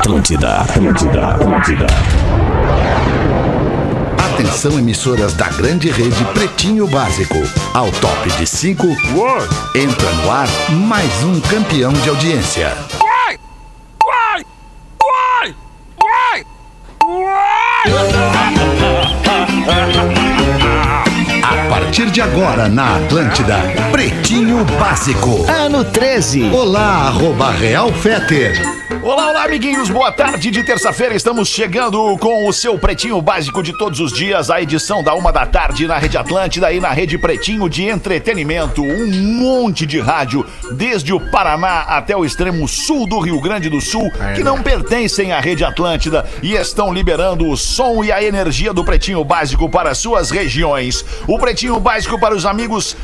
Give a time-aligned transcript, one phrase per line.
[0.00, 1.86] Atlântida, Atlântida, Atlântida.
[4.32, 7.36] Atenção emissoras da grande rede Pretinho Básico.
[7.74, 8.86] Ao top de 5,
[9.74, 12.74] entra no ar mais um campeão de audiência.
[12.98, 13.38] Uai!
[14.02, 14.46] Uai!
[15.04, 15.54] Uai!
[17.04, 18.06] Uai!
[21.42, 23.58] A partir de agora na Atlântida,
[23.92, 25.44] Pretinho Básico.
[25.46, 26.48] Ano 13.
[26.54, 28.79] Olá, arroba Real Feter.
[29.02, 29.88] Olá, olá, amiguinhos.
[29.88, 31.14] Boa tarde de terça-feira.
[31.14, 35.32] Estamos chegando com o seu Pretinho Básico de todos os dias, a edição da uma
[35.32, 38.82] da tarde na Rede Atlântida e na Rede Pretinho de Entretenimento.
[38.82, 43.80] Um monte de rádio, desde o Paraná até o extremo sul do Rio Grande do
[43.80, 48.70] Sul, que não pertencem à Rede Atlântida e estão liberando o som e a energia
[48.70, 51.02] do Pretinho Básico para suas regiões.
[51.26, 52.94] O Pretinho Básico para os amigos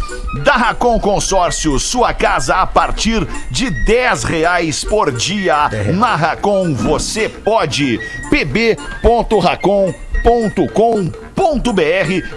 [0.44, 5.70] da Racon Consórcio, sua casa a partir de 10 reais por dia.
[5.92, 8.00] Na Racon você pode.
[8.30, 11.25] pb.racon.com.br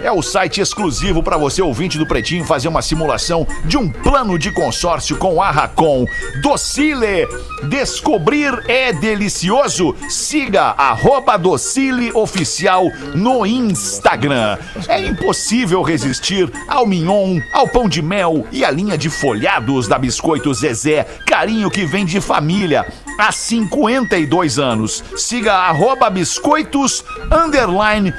[0.02, 4.38] é o site exclusivo para você, ouvinte do Pretinho, fazer uma simulação de um plano
[4.38, 6.06] de consórcio com a Racon.
[6.42, 7.26] Docile,
[7.68, 9.94] descobrir é delicioso.
[10.08, 12.84] Siga arroba Docile Oficial
[13.14, 14.58] no Instagram.
[14.88, 19.98] É impossível resistir ao mignon, ao pão de mel e à linha de folhados da
[19.98, 21.04] Biscoito Zezé.
[21.26, 22.86] Carinho que vem de família
[23.18, 25.04] há 52 anos.
[25.16, 28.12] Siga arroba biscoitos underline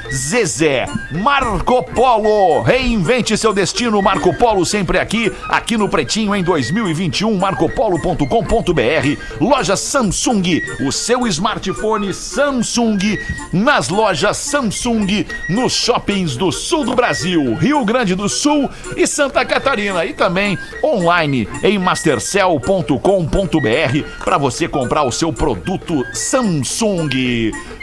[0.72, 0.86] Zezé.
[1.10, 4.00] Marco Polo, reinvente seu destino.
[4.00, 7.36] Marco Polo sempre aqui, aqui no Pretinho em 2021.
[7.36, 9.40] marcopolo.com.br.
[9.40, 13.18] Loja Samsung, o seu smartphone Samsung
[13.52, 19.44] nas lojas Samsung, nos shoppings do sul do Brasil, Rio Grande do Sul e Santa
[19.44, 20.06] Catarina.
[20.06, 27.10] E também online em mastercell.com.br para você comprar o seu produto Samsung.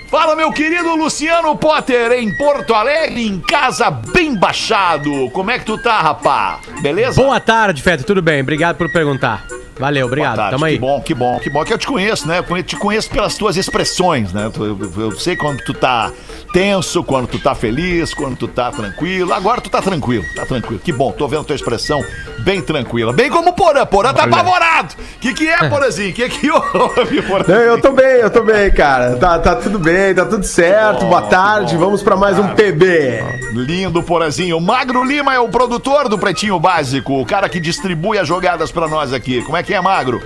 [0.09, 5.29] Fala, meu querido Luciano Potter, em Porto Alegre, em casa, bem baixado.
[5.29, 6.59] Como é que tu tá, rapá?
[6.81, 7.21] Beleza?
[7.21, 8.41] Boa tarde, Feto, tudo bem?
[8.41, 9.45] Obrigado por perguntar.
[9.79, 10.35] Valeu, obrigado.
[10.35, 10.73] Tarde, Tamo aí.
[10.73, 12.43] Que bom, que bom, que bom que eu te conheço, né?
[12.47, 14.49] Eu te conheço pelas tuas expressões, né?
[14.53, 16.11] Tu- Eu, eu sei quando tu tá
[16.51, 19.33] tenso, quando tu tá feliz, quando tu tá tranquilo.
[19.33, 20.79] Agora tu tá tranquilo, tá tranquilo.
[20.83, 22.03] Que bom, tô vendo tua expressão
[22.39, 23.13] bem tranquila.
[23.13, 24.95] Bem como o Porã, Porã tá apavorado.
[25.21, 26.13] Que que é, Porãzinho?
[26.13, 27.45] Que que houve, Porã?
[27.47, 29.15] Não, eu tô bem, eu tô bem, cara.
[29.17, 31.05] Tá, tá tudo bem, tá tudo certo.
[31.05, 33.23] Boa tarde, vamos pra mais um PB.
[33.53, 34.59] Lindo, Porazinho.
[34.59, 38.87] Magro Lima é o produtor do Pretinho Básico, o cara que distribui as jogadas pra
[38.87, 39.41] nós aqui.
[39.43, 40.21] Como é que é, Magro?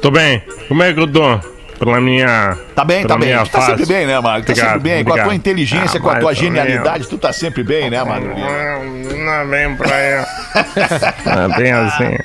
[0.00, 0.42] Tô bem.
[0.68, 1.57] Como é que eu tô?
[1.78, 2.56] Pela minha.
[2.74, 3.36] Tá bem, tá bem.
[3.38, 3.66] Tu tá fase.
[3.70, 4.44] sempre bem, né, Magro?
[4.46, 5.04] Tá Obrigado, sempre bem.
[5.04, 5.36] Com a tua obrigado.
[5.36, 8.48] inteligência, Ah, com a tua genialidade, tu tá sempre bem, né, Magro Lima?
[9.24, 10.24] Não é bem pra eu.
[11.34, 12.16] Não é bem assim.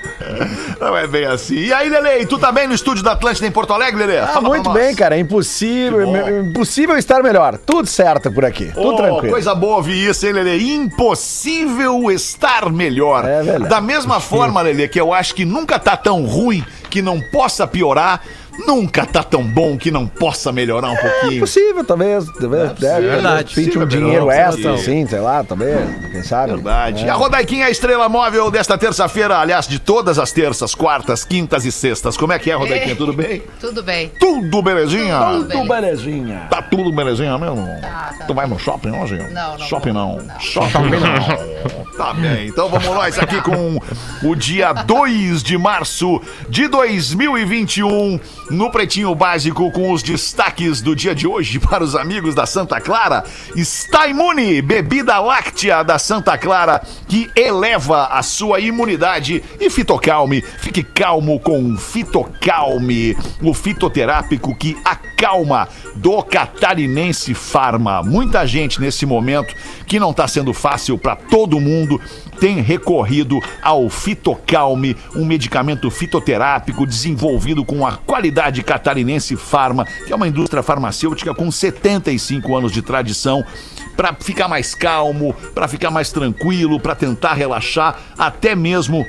[0.79, 1.55] Não é bem assim.
[1.55, 4.19] E aí, Lele, tu tá bem no estúdio da Atlântida em Porto Alegre, Lele?
[4.19, 5.15] Ah, muito bem, cara.
[5.15, 6.01] É impossível,
[6.49, 7.57] impossível estar melhor.
[7.57, 8.71] Tudo certo por aqui.
[8.73, 9.29] Tudo Oh, tranquilo.
[9.33, 10.57] Coisa boa ouvir isso, hein, Lelê?
[10.61, 13.25] Impossível estar melhor.
[13.25, 13.69] É verdade.
[13.69, 17.65] Da mesma forma, Lelê, que eu acho que nunca tá tão ruim que não possa
[17.65, 18.21] piorar,
[18.67, 21.39] nunca tá tão bom que não possa melhorar um É pouquinho.
[21.41, 22.25] possível, talvez.
[22.39, 23.55] talvez possível, é, verdade.
[23.55, 26.11] Pinte um dinheiro extra, assim, sei lá, talvez.
[26.11, 26.53] Quem sabe?
[26.53, 27.03] Verdade.
[27.03, 27.07] É.
[27.07, 31.23] E a Rodaiquinha é a estrela móvel desta terça-feira, aliás, de todas as terças, quartas,
[31.23, 32.15] quintas e sextas.
[32.17, 32.95] Como é que é, Rodaiquinha?
[32.95, 33.43] Tudo bem?
[33.59, 34.11] Tudo bem.
[34.19, 35.19] Tudo belezinha?
[35.19, 35.67] Tudo bem.
[35.67, 36.47] belezinha.
[36.49, 37.65] Tá tudo belezinha mesmo?
[37.81, 38.25] Tá, tá.
[38.27, 39.17] Tu vai no shopping hoje?
[39.31, 40.17] Não, não Shopping não.
[40.17, 40.39] Não.
[40.39, 41.83] Shopping não.
[41.93, 43.79] Tá bem, então vamos nós aqui com
[44.23, 46.19] o dia 2 de março
[46.49, 48.19] de 2021
[48.49, 52.79] no Pretinho Básico com os destaques do dia de hoje para os amigos da Santa
[52.79, 53.23] Clara.
[53.55, 60.41] Está imune, bebida láctea da Santa Clara que eleva a sua imunidade e Fitocalme.
[60.41, 68.03] Fique calmo com Fitocalme, o fitoterápico que acalma do Catarinense Farma.
[68.03, 69.53] Muita gente nesse momento
[69.85, 71.99] que não está sendo fácil para todo mundo
[72.39, 80.15] tem recorrido ao Fitocalme, um medicamento fitoterápico desenvolvido com a qualidade catarinense Farma, que é
[80.15, 83.43] uma indústria farmacêutica com 75 anos de tradição
[83.95, 89.05] para ficar mais calmo, para ficar mais tranquilo, para tentar relaxar, até mesmo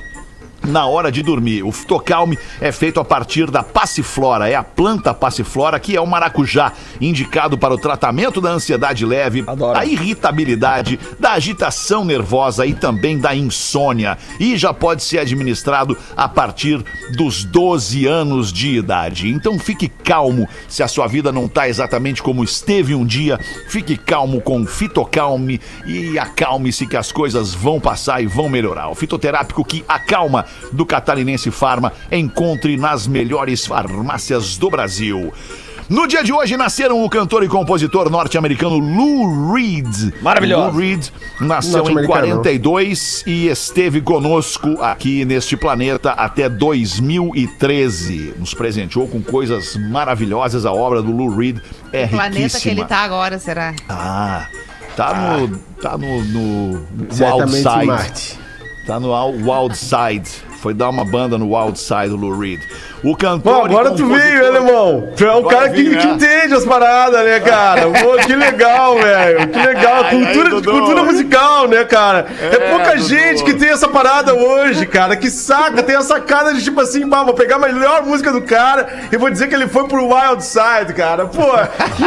[0.66, 1.62] na hora de dormir.
[1.62, 6.06] O Fitocalme é feito a partir da passiflora, é a planta passiflora que é o
[6.06, 9.74] maracujá, indicado para o tratamento da ansiedade leve, Adoro.
[9.74, 14.18] da irritabilidade, da agitação nervosa e também da insônia.
[14.38, 16.82] E já pode ser administrado a partir
[17.16, 19.28] dos 12 anos de idade.
[19.28, 23.38] Então fique calmo se a sua vida não está exatamente como esteve um dia.
[23.68, 28.88] Fique calmo com o Fitocalme e acalme-se que as coisas vão passar e vão melhorar.
[28.88, 35.32] O fitoterápico que acalma do Catarinense Farma encontre nas melhores farmácias do Brasil.
[35.86, 40.14] No dia de hoje nasceram o cantor e compositor norte-americano Lou Reed.
[40.22, 40.62] Maravilhoso.
[40.70, 41.08] Lou Reed
[41.42, 42.26] nasceu em Norte-americano.
[42.42, 48.34] 42 e esteve conosco aqui neste planeta até 2013.
[48.38, 50.64] Nos presenteou com coisas maravilhosas.
[50.64, 51.58] A obra do Lou Reed
[51.92, 52.72] é O planeta que riquíssima.
[52.72, 53.74] ele tá agora, será?
[53.86, 54.46] Ah,
[54.96, 55.58] tá no.
[55.82, 56.22] Tá no.
[56.24, 57.86] no Certamente Side.
[57.86, 58.38] Marte.
[58.86, 60.43] Tá no Wild Side.
[60.64, 62.58] Foi dar uma banda no Wild Side, o Lou Reed.
[63.02, 63.52] O cantor.
[63.60, 65.10] Pô, agora tu veio, né, irmão?
[65.14, 66.04] Tu é o Agora cara que, que né?
[66.04, 67.82] entende as paradas, né, cara?
[67.82, 69.46] Pô, que legal, velho.
[69.48, 70.04] Que legal.
[70.04, 72.24] Ai, ai, Cultura, cultura musical, né, cara?
[72.40, 73.02] É, pouca Dudu.
[73.06, 75.16] gente que tem essa parada hoje, cara.
[75.16, 78.40] Que saca, tem a sacada de tipo assim, bah, vou pegar a melhor música do
[78.40, 81.26] cara e vou dizer que ele foi pro Wild Side, cara.
[81.26, 81.42] Pô,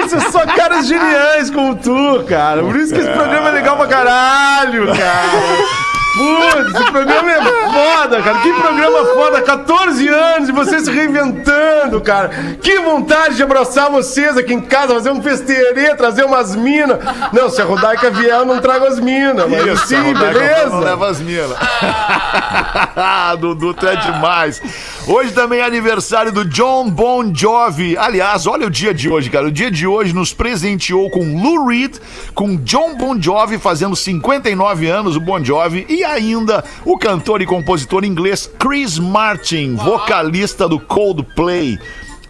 [0.03, 2.63] isso é só caras geniais como tu, cara.
[2.63, 5.96] Por isso que esse programa é legal pra caralho, cara.
[6.17, 8.39] Putz, esse programa é foda, cara.
[8.39, 9.41] Que programa foda.
[9.41, 12.29] 14 anos e você se reinventando, cara.
[12.61, 16.97] Que vontade de abraçar vocês aqui em casa, fazer um festerê, trazer umas minas.
[17.31, 19.47] Não, se a Rodaica vier, eu não trago as minas.
[19.49, 20.79] Mas Isso, sim, a Rodaica Não beleza?
[20.79, 21.57] leva as minas.
[23.39, 24.61] Dudu, tu é demais.
[25.07, 27.97] Hoje também é aniversário do John Bon Jovi.
[27.97, 29.47] Aliás, olha o dia de hoje, cara.
[29.47, 31.95] O dia de hoje nos presenteou com Lou Reed,
[32.33, 37.45] com John Bon Jovi fazendo 59 anos, o Bon Jovi, e ainda o cantor e
[37.45, 41.79] compositor inglês Chris Martin, vocalista do Coldplay.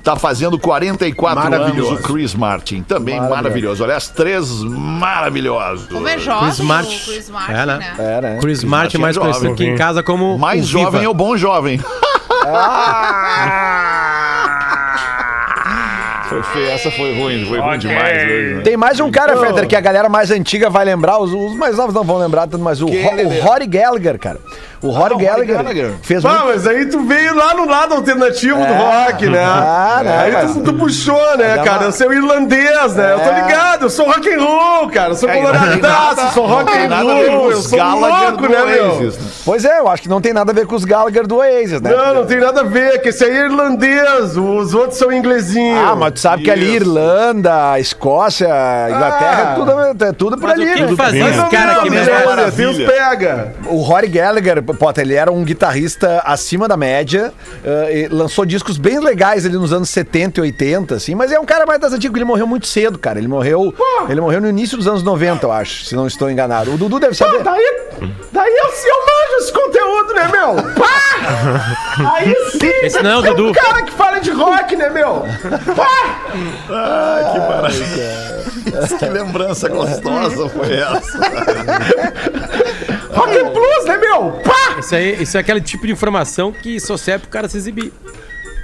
[0.03, 1.93] Tá fazendo 44 anos Maravilhoso.
[1.95, 2.81] o Chris Martin.
[2.81, 3.83] Também maravilhoso.
[3.83, 5.87] Olha, as três maravilhosos.
[5.87, 6.95] Como é jovem Chris Martin.
[6.95, 7.77] o Chris Martin, É, né?
[7.77, 7.95] né?
[7.99, 8.37] É, né?
[8.39, 9.67] Chris Martin, Martin mais é conhecido jovem.
[9.67, 11.81] aqui em casa como Mais o jovem é o bom jovem.
[16.41, 17.79] Foi feio, essa foi ruim, foi ruim Ok.
[17.79, 18.53] demais hoje.
[18.55, 18.61] né?
[18.63, 21.75] Tem mais um cara, Feder, que a galera mais antiga vai lembrar, os, os mais
[21.77, 22.93] novos não vão lembrar tanto, mas o, Ro-
[23.25, 24.39] o Rory Gallagher, cara.
[24.79, 25.91] O Rory Rory Gallagher, Gallagher.
[26.03, 26.45] fez Ah, muito...
[26.47, 29.43] mas aí tu veio lá no lado alternativo do rock, né?
[29.43, 31.77] Ah, né, Aí mas- tu, tu puxou, né, Dá cara?
[31.79, 33.13] uma- Eu sou irlandês, né?
[33.13, 33.41] Eu tô É.
[33.41, 35.09] ligado, eu sou rock and roll, cara.
[35.11, 38.85] Eu sou É, coloradaço, sou rock and roll, eu sou Gallagher louco, né, meu?
[38.91, 39.17] Oasis?
[39.43, 41.81] Pois é, eu acho que não tem nada a ver com os Gallagher do Oasis,
[41.81, 41.89] né?
[41.89, 45.79] Não, não tem nada a ver, que esse aí é irlandês, os outros são inglesinhos.
[45.89, 46.75] Ah, mas tu sabe que ali Isso.
[46.75, 48.47] Irlanda, Escócia,
[48.89, 49.51] Inglaterra, Ah.
[49.51, 50.63] é, tudo, é tudo por Mas ali.
[50.83, 51.29] o que né?
[51.29, 52.11] esse cara aqui mesmo?
[52.55, 53.53] Tem os pega.
[53.67, 57.33] O Rory Gallagher, Potter, ele era um guitarrista acima da média,
[57.91, 61.45] e lançou discos bem legais ali nos anos 70 e 80, assim, mas é um
[61.45, 63.19] cara mais das antigas, ele morreu muito cedo, cara.
[63.19, 63.73] Ele morreu,
[64.09, 66.73] ele morreu no início dos anos 90, eu acho, se não estou enganado.
[66.73, 67.41] O Dudu deve saber.
[67.43, 67.63] Daí,
[68.31, 70.55] daí eu, eu manjo esse conteúdo, né, meu?
[70.73, 70.97] Pá!
[72.15, 73.49] Aí sim, Esse não é o Dudu.
[73.49, 75.23] um cara que fala de rock, né, meu?
[75.75, 76.16] Pá!
[78.99, 81.17] Que lembrança gostosa foi essa?
[83.13, 84.31] Rock and blues, né, meu?
[84.43, 84.77] Pá!
[84.79, 87.91] Isso aí, isso é aquele tipo de informação que só serve pro cara se exibir.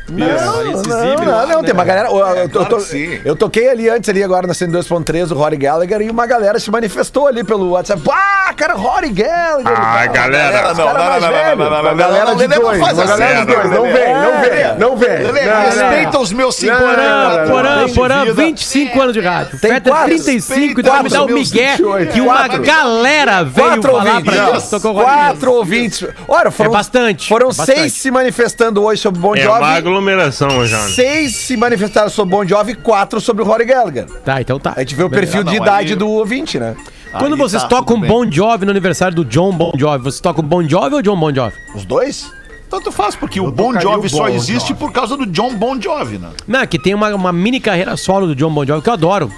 [0.09, 1.63] Não, não, não, não, né?
[1.63, 2.09] tem uma galera.
[2.09, 3.19] Eu, eu, claro eu to- que sim.
[3.23, 6.69] eu toquei ali antes, ali agora na 102.3, o Rory Gallagher, e uma galera se
[6.69, 8.01] manifestou ali pelo WhatsApp.
[8.11, 9.73] Ah, cara, Rory Gallagher.
[9.75, 10.73] Ah, galera.
[10.73, 11.55] Não, não, não, não, não, velho.
[11.57, 13.61] não, não, não, não, galera não, de não dois, faz uma assim, galera de Lelê.
[13.63, 13.73] dois.
[13.73, 15.45] Não vem, não vem, não vem.
[15.45, 17.50] Não, não, respeita os meus 50 Não, não, anos.
[17.50, 18.33] não, Porã, Porã, vida.
[18.33, 19.59] 25 anos de rádio.
[19.59, 24.21] Tem Feta quatro, 35 e vai me dar o meus que uma galera veio falar
[24.21, 24.33] pra
[24.79, 26.05] Rory Quatro ouvintes.
[26.27, 27.79] Olha, foram, É bastante, Foram bastante.
[27.79, 29.59] seis se manifestando hoje sobre o Bon É Jovi.
[29.93, 30.79] Aglomeração, já.
[30.89, 34.05] Seis se manifestaram sobre o Bon Jovi e quatro sobre o Rory Gallagher.
[34.25, 34.73] Tá, então tá.
[34.75, 36.75] A gente vê o perfil Ah, não, de aí- idade do ouvinte, né?
[37.17, 38.09] Quando Aí vocês tá, tocam tudo bem.
[38.09, 41.33] Bon Jovi no aniversário do John Bon Jovi, vocês tocam Bon Jovi ou John Bon
[41.33, 41.55] Jovi?
[41.75, 42.31] Os dois?
[42.69, 44.79] Tanto faz, porque o Bon tocaria Jovi o só Bon existe Jovi.
[44.79, 46.29] por causa do John Bon Jovi, né?
[46.47, 49.31] Não, que tem uma, uma mini carreira solo do John Bon Jovi que eu adoro.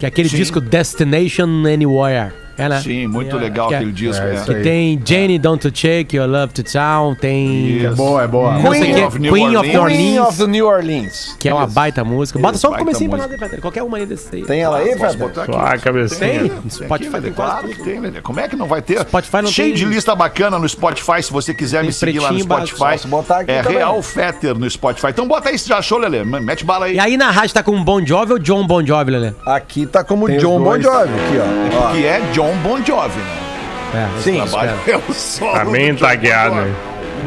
[0.00, 2.32] Que é aquele disco Destination Anywhere.
[2.56, 2.80] É, né?
[2.80, 4.22] Sim, muito legal que é- aquele disco.
[4.24, 4.34] é é.
[4.34, 7.78] isso Que tem Jane Don't to Shake Your Love to Town, tem.
[7.78, 7.96] Isso.
[7.96, 8.54] Boa, é boa.
[8.60, 9.72] Queen que, of New Queen of Orleans.
[9.74, 11.36] New Queen Orleans, of the New Orleans.
[11.38, 12.38] que é uma baita música.
[12.38, 13.60] Bota só um comecinho pra nós.
[13.60, 14.42] Qualquer uma aí desse aí.
[14.44, 15.16] Tem ela aí, Posso Feta?
[15.18, 15.52] botar aqui?
[15.52, 16.18] Só a cabecinha.
[16.40, 16.48] Tem.
[16.48, 17.76] Tem Spotify tem claro tudo.
[17.76, 18.20] que tem, Lelê.
[18.20, 19.00] Como é que não vai ter?
[19.00, 22.18] Spotify não Cheio tem- de lista bacana no Spotify, se você quiser Tem me seguir
[22.20, 23.06] lá no Spotify.
[23.08, 23.78] botar aqui é também.
[23.78, 25.08] Real Fetter no Spotify.
[25.08, 26.24] Então bota aí se já achou, Lelê.
[26.24, 26.94] Mete bala aí.
[26.96, 29.32] E aí na rádio tá com Bon Jovi ou John Bon Jovi, Lelê?
[29.46, 30.80] Aqui tá como John Bon.
[30.80, 31.38] Jovi, aqui,
[31.74, 31.88] ó.
[31.88, 31.92] ó.
[31.92, 34.08] Que é John Bon Jovi, né?
[34.16, 36.70] É, Sim, Trabalho é o solo Tá John tagueado, Bon Jovi.
[36.70, 36.76] né?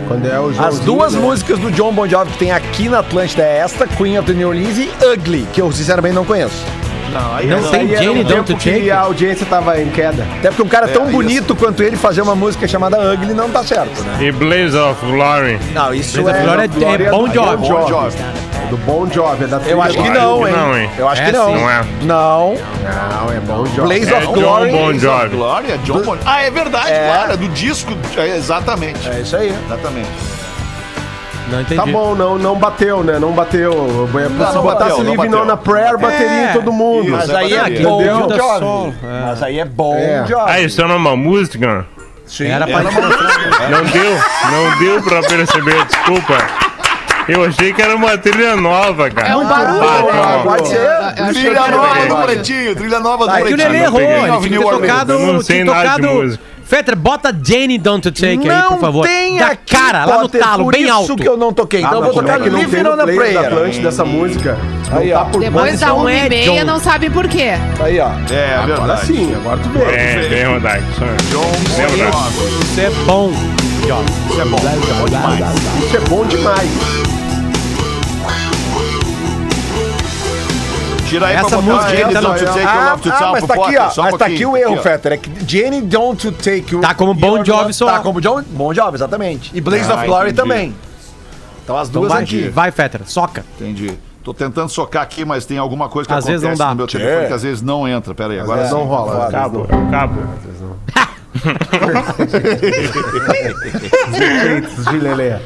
[0.07, 1.19] Quando é o As duas né?
[1.21, 4.33] músicas do John Bon Jovi que tem aqui na Atlântida é esta, Queen of the
[4.37, 6.63] New Orleans e Ugly, que eu sinceramente não conheço.
[7.13, 10.27] Não, aí Não é- tem Jane um Don't que a audiência tava em queda.
[10.39, 11.11] Até porque um cara tão isso.
[11.13, 14.17] bonito quanto ele fazer uma música chamada Ugly não tá certo, né?
[14.25, 15.57] E Blaze of Glory.
[15.73, 17.57] Não, isso Blaze of Glory é- é Bon Jovi.
[17.57, 18.17] Bon Jovi.
[18.69, 20.53] Do Bon Jovi, é da Eu acho que não, que hein?
[20.55, 20.89] não, hein?
[20.97, 21.45] Eu acho que É, não.
[21.47, 21.55] sim.
[21.55, 21.85] Não é.
[22.01, 22.55] Não.
[22.55, 23.81] Não, é Bon Jovi.
[23.81, 24.71] Blaze É of John Glory.
[24.71, 25.35] Bon Blaze of Jovi.
[25.37, 26.17] Glória, John Bon...
[26.25, 27.07] Ah, é verdade, É.
[27.13, 27.93] claro, é do disco.
[28.17, 29.09] é, exatamente.
[29.09, 29.53] É isso aí.
[29.65, 30.09] Exatamente.
[31.49, 31.79] Não entendi.
[31.79, 33.17] Tá bom, não, não bateu, né?
[33.19, 33.71] Não bateu.
[33.71, 33.77] Se
[34.53, 35.43] não botasse bateu, não Live bateu.
[35.45, 36.49] on a Prayer, bateria É.
[36.49, 37.03] em todo mundo.
[37.07, 37.89] Isso, Mas é aí é Entendeu?
[38.27, 38.95] Bon Jovi.
[39.01, 39.21] é.
[39.27, 40.25] Mas aí é bom É.
[40.27, 40.43] Jovi.
[40.45, 41.85] Ah, isso é uma música?
[42.41, 42.83] Era pra
[43.69, 44.17] Não deu,
[44.51, 46.35] não deu pra perceber, desculpa.
[47.27, 49.27] Eu achei que era uma trilha nova, cara.
[49.29, 50.37] É um barulho, Ah, né?
[50.37, 50.43] não.
[50.43, 50.77] Pode ser.
[50.77, 52.27] Eu Trilha nova do barulho.
[52.27, 53.57] Pretinho, trilha nova do Aí que o.
[53.57, 56.43] Lelê não errou, ele tinha tocado, Eu não sei nada de música.
[56.67, 59.07] Fetter, bota Jane Don't To Take aí, por favor.
[59.07, 61.15] tem Da cara, lá no talo, por bem isso alto.
[61.15, 61.79] que eu não toquei.
[61.79, 63.47] Então Ah, eu mas vou é tocar não tem no on a player da.
[63.47, 64.57] Atlântida dessa música?
[64.91, 65.19] Aí, não ó.
[65.23, 67.51] tá por Depois da não uma é e meia, não sabem por quê.
[67.81, 68.09] Aí, ó.
[68.29, 69.05] É, Agora verdade.
[69.07, 69.79] sim, agora tu vê.
[69.85, 70.83] É, bem verdade.
[70.91, 71.51] Isso é- John.
[71.63, 73.31] Isso é bom.
[73.31, 75.39] Isso é bom, isso é bom demais.
[75.85, 76.69] Isso é bom demais.
[81.07, 83.31] Tira aí Essa música aí, tá Don't You Take Your Ah, Love to ah, Town
[83.31, 84.03] mas tá aqui, ó.
[84.03, 84.77] Mas tá aqui o erro.
[84.81, 85.11] Fetter.
[85.13, 86.81] É que Jenny Don't to Take You.
[86.81, 87.85] Tá como Bon Your Jovi só.
[87.85, 89.51] Tá como John, Bon Jovi, exatamente.
[89.53, 90.35] E Blaze Ah, of Glory entendi.
[90.41, 90.75] também.
[91.63, 92.49] Então as duas aqui.
[92.49, 93.45] vai, Fetter, soca.
[93.59, 93.97] Entendi.
[94.23, 96.71] Tô tentando socar aqui, mas tem alguma coisa que Às vezes acontece não dá.
[96.71, 98.13] no meu telefone que às vezes não entra.
[98.13, 99.31] Pera aí, agora não rola.
[99.31, 100.21] Cabo, cabo.
[104.11, 105.29] Defeitos de Lelê.
[105.29, 105.39] É,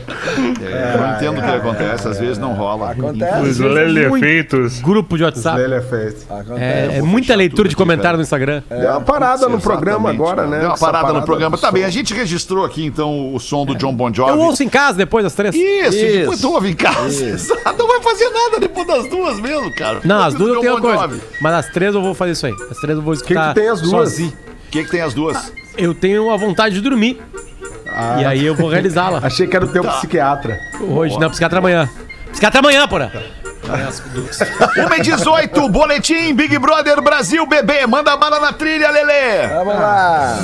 [0.96, 2.92] eu entendo o que acontece, às vezes não rola.
[2.92, 3.42] Acontece.
[3.42, 4.80] Os lelefeitos.
[4.82, 5.60] Grupo de WhatsApp.
[5.60, 6.14] Lelê é.
[6.58, 8.64] É, é muita leitura de comentário no Instagram.
[8.70, 10.60] Deu uma parada no programa agora, né?
[10.60, 11.58] Deu uma parada no programa.
[11.58, 14.32] Tá bem, a gente registrou aqui então o som do John Bon Jovi.
[14.32, 15.56] Eu ouço em casa depois das três.
[15.56, 16.18] Isso, Isso.
[16.20, 17.38] depois tu ouve em casa.
[17.78, 20.02] Não vai fazer nada depois das duas mesmo, cara.
[20.04, 21.20] Não, as duas eu tenho coisa.
[21.42, 22.54] Mas as três eu vou fazer isso aí.
[22.70, 24.20] As três eu vou O que, escutar tem as duas?
[24.20, 24.34] O
[24.70, 25.52] que, que tem as duas?
[25.78, 27.22] Eu tenho a vontade de dormir.
[28.20, 29.20] E aí eu vou realizá-la.
[29.24, 30.60] Achei que era o teu psiquiatra.
[30.80, 31.90] Hoje, não, psiquiatra amanhã.
[32.32, 33.12] Psiquiatra amanhã, porra.
[33.64, 37.86] 1h18, boletim Big Brother Brasil, bebê.
[37.86, 39.48] Manda bala na trilha, Lelê.
[39.48, 40.38] Vamos lá.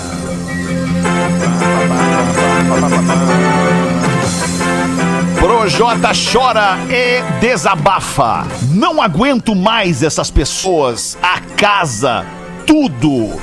[5.39, 8.45] Projota chora e desabafa.
[8.71, 12.25] Não aguento mais essas pessoas, a casa,
[12.65, 13.39] tudo.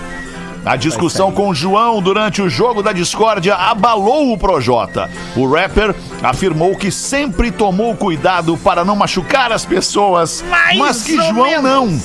[0.65, 5.11] A discussão com João durante o jogo da discórdia abalou o Projota.
[5.37, 10.43] O rapper afirmou que sempre tomou cuidado para não machucar as pessoas,
[10.79, 12.01] mas que João não.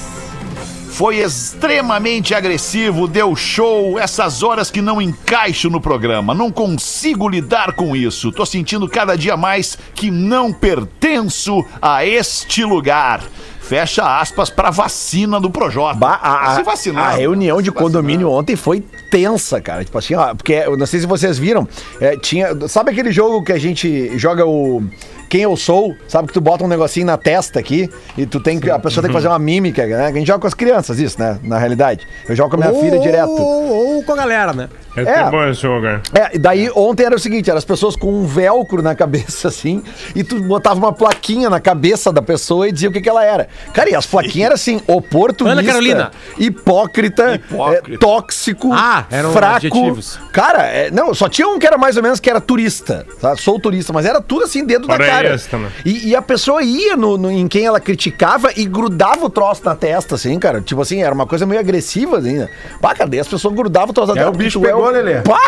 [0.90, 6.34] Foi extremamente agressivo, deu show, essas horas que não encaixo no programa.
[6.36, 8.30] Não consigo lidar com isso.
[8.34, 13.22] Tô sentindo cada dia mais que não pertenço a este lugar.
[13.70, 15.94] Fecha aspas pra vacina do Projota.
[15.94, 17.10] Ba- a, Se vacinar.
[17.14, 19.86] a reunião de condomínio ontem foi tensa, cara.
[19.86, 21.68] Tipo assim, ó, porque eu não sei se vocês viram,
[22.02, 24.84] é, tinha, sabe aquele jogo que a gente joga o
[25.30, 28.60] quem eu sou, sabe que tu bota um negocinho na testa aqui e tu tem
[28.60, 30.08] que a pessoa tem que fazer uma mímica, né?
[30.08, 31.40] A gente joga com as crianças isso, né?
[31.44, 32.08] Na realidade.
[32.28, 33.30] Eu jogo com a minha filha direto.
[33.30, 34.68] Ou, ou com a galera, né?
[34.98, 35.30] É, É.
[35.30, 36.02] bom esse jogo, cara.
[36.14, 39.48] É, e daí ontem era o seguinte, eram as pessoas com um velcro na cabeça,
[39.50, 39.84] assim,
[40.16, 43.24] e tu botava uma plaquinha na cabeça da pessoa e dizia o que, que ela
[43.24, 43.48] era.
[43.74, 46.12] Cara, e as plaquinhas eram assim, oportunista, Ana Carolina.
[46.38, 47.36] Hipócrita.
[47.36, 49.56] hipócrita, é, tóxico, Ah, eram fraco.
[49.58, 50.20] adjetivos.
[50.34, 53.36] Cara, é, não, só tinha um que era mais ou menos que era turista, tá?
[53.38, 55.72] Sou turista, mas era tudo assim dentro da Fora cara.
[55.86, 59.62] E, e a pessoa ia no, no- em quem ela criticava e grudava o troço
[59.66, 60.62] na testa, assim, cara.
[60.62, 62.50] Tipo assim, era uma coisa meio agressiva, assim, né?
[62.82, 64.36] Pá, cara, daí as pessoas grudavam o troço na É, testa.
[64.36, 65.22] o bicho pegou, o- Lelê.
[65.22, 65.40] Pá!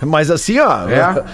[0.00, 0.88] Mas assim, ó.
[0.88, 1.24] É?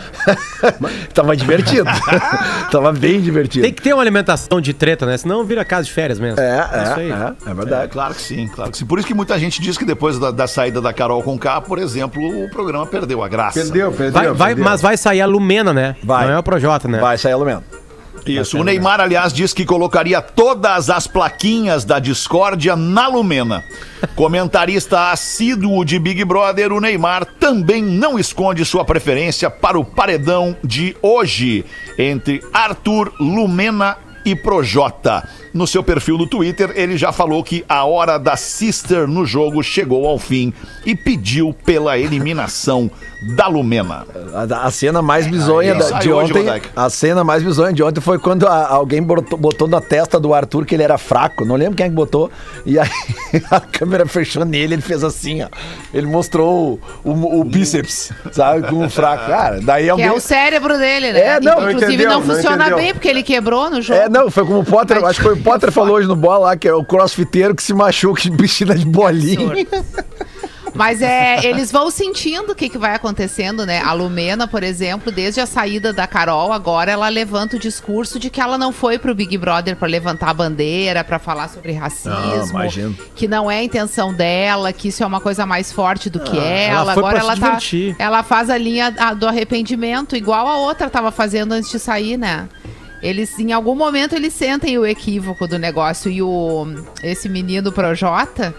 [1.15, 1.89] Tava divertido.
[2.71, 3.65] Tava bem divertido.
[3.65, 5.17] Tem que ter uma alimentação de treta, né?
[5.17, 6.41] Senão vira casa de férias mesmo.
[6.41, 7.11] É, Isso aí.
[7.11, 7.93] é, é, é É, verdade.
[7.93, 8.87] claro que sim, claro que sim.
[8.87, 11.61] Por isso que muita gente diz que depois da, da saída da Carol com K,
[11.63, 13.61] por exemplo, o programa perdeu a graça.
[13.61, 14.13] Perdeu, perdeu.
[14.13, 14.65] Vai, vai, perdeu.
[14.65, 15.97] mas vai sair a Lumena, né?
[16.03, 16.27] Vai.
[16.27, 16.99] Não é o Projota, né?
[16.99, 17.65] Vai sair alimento.
[18.27, 18.59] Isso.
[18.59, 23.65] O Neymar, aliás, diz que colocaria todas as plaquinhas da discórdia na Lumena.
[24.15, 30.57] Comentarista assíduo de Big Brother, o Neymar também não esconde sua preferência para o paredão
[30.63, 31.65] de hoje
[31.99, 35.27] entre Arthur, Lumena e Projota.
[35.53, 39.63] No seu perfil no Twitter, ele já falou que a hora da Sister no jogo
[39.65, 40.53] chegou ao fim
[40.87, 42.89] e pediu pela eliminação
[43.37, 44.07] da Lumena.
[44.33, 46.43] A, a cena mais bizonha Aí, da- sai de hoje, ontem.
[46.45, 46.71] Rodaica.
[46.75, 50.33] A cena mais bizonha de ontem foi quando a- alguém botou, botou na testa do
[50.33, 51.45] Arthur que ele era fraco.
[51.45, 52.31] Não lembro quem é que botou.
[52.65, 52.89] E aí
[53.51, 55.49] a câmera fechou nele, ele fez assim, ó.
[55.93, 58.69] Ele mostrou o, o- o bíceps, sabe?
[58.69, 59.27] Com o fraco.
[59.27, 60.07] Cara, daí Que alguém.
[60.07, 61.21] é o cérebro dele, né?
[61.21, 62.77] É, não, Inclusive entendeu, não não funciona entendeu.
[62.79, 64.01] bem, porque ele quebrou no jogo.
[64.01, 66.57] É, não, foi como o Potter, acho que foi Potter falou hoje no bola lá,
[66.57, 69.67] que é o crossfiteiro que se machuca de piscina de bolinha.
[70.73, 73.83] Mas é, eles vão sentindo o que, que vai acontecendo, né?
[73.83, 78.31] A Lumena, por exemplo, desde a saída da Carol, agora ela levanta o discurso de
[78.31, 82.13] que ela não foi pro Big Brother pra levantar a bandeira, pra falar sobre racismo,
[82.57, 82.97] Ah, imagino.
[83.17, 86.39] que não é a intenção dela, que isso é uma coisa mais forte do que
[86.39, 86.93] ela.
[86.93, 87.59] ela foi agora ela tá,
[87.99, 92.49] ela faz a linha do arrependimento, igual a outra tava fazendo antes de sair, né?
[93.03, 96.11] Eles, em algum momento, eles sentem o equívoco do negócio.
[96.11, 96.67] E o
[97.03, 98.55] esse menino Projota,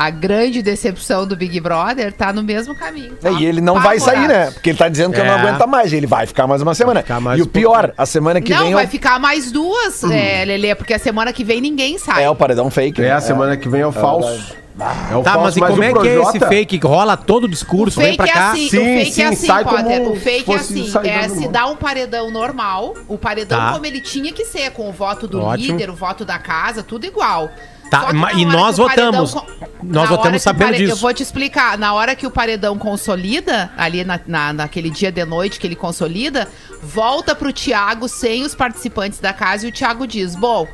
[0.00, 3.12] a grande decepção do Big Brother, tá no mesmo caminho.
[3.22, 4.50] É, tá e ele não vai sair, né?
[4.50, 5.24] Porque ele tá dizendo que É.
[5.24, 5.92] não aguenta mais.
[5.92, 7.04] Ele vai ficar mais uma semana.
[7.20, 10.02] mais e o pior, a semana que não, vem vai é o- ficar mais duas,
[10.04, 12.24] é, Lelê, porque a semana que vem ninguém sai.
[12.24, 12.98] é o paredão fake.
[13.02, 13.12] É, né?
[13.12, 14.58] a semana que vem é o falso.
[15.10, 16.78] É o Tá, falso, mas e como o é que é esse fake?
[16.78, 18.50] Rola todo o O discurso, vem fake pra é cá.
[18.52, 19.84] assim, Sim, o fake sim, é assim, sai Potter.
[20.00, 23.72] como O fake é assim, é se dá um paredão normal, o paredão Tá.
[23.72, 25.72] como ele tinha que ser, com o voto do Ótimo.
[25.76, 27.50] líder, o voto da casa, tudo igual.
[27.90, 29.34] Tá, e nós paredão votamos.
[29.34, 29.46] co-
[29.82, 30.92] Nós votamos sabendo disso.
[30.92, 31.76] Eu vou te explicar.
[31.76, 35.74] Na hora que o paredão consolida, ali na, na- naquele dia de noite que ele
[35.76, 36.48] consolida,
[36.82, 40.66] volta pro Thiago sem os participantes da casa e o Thiago diz: Bom.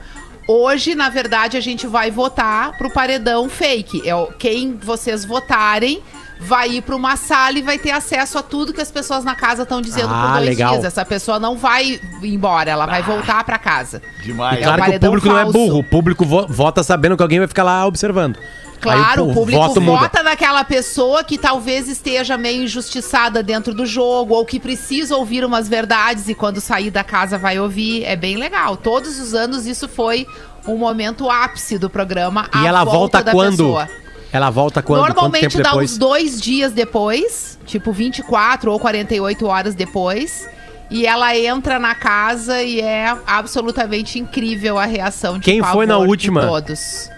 [0.49, 4.09] Hoje, na verdade, a gente vai votar pro paredão fake.
[4.09, 6.01] É quem vocês votarem
[6.39, 9.35] vai ir para uma sala e vai ter acesso a tudo que as pessoas na
[9.35, 10.73] casa estão dizendo Ah, por dois legal.
[10.73, 10.85] dias.
[10.85, 14.03] Essa pessoa não vai embora, ela vai voltar para casa.
[14.23, 14.61] Demais.
[14.61, 15.53] E claro que o público não é falso.
[15.59, 15.79] burro.
[15.79, 18.39] O público vo- vota sabendo que alguém vai ficar lá observando.
[18.79, 20.01] Claro, Aí o público voto muda.
[20.03, 25.43] vota naquela pessoa que talvez esteja meio injustiçada dentro do jogo, ou que precisa ouvir
[25.45, 28.05] umas verdades e quando sair da casa vai ouvir.
[28.05, 28.77] É bem legal.
[28.77, 30.27] Todos os anos isso foi
[30.69, 32.49] um momento ápice do programa.
[32.55, 33.53] E a ela volta da quando?
[33.53, 33.89] pessoa.
[34.37, 35.07] Ela volta quando?
[35.07, 35.93] Normalmente dá depois?
[35.93, 40.49] uns dois dias depois, tipo 24 ou 48 horas depois.
[40.91, 45.95] E ela entra na casa e é absolutamente incrível a reação de Quem foi na
[45.95, 46.47] pavor de última?
[46.47, 47.11] todos.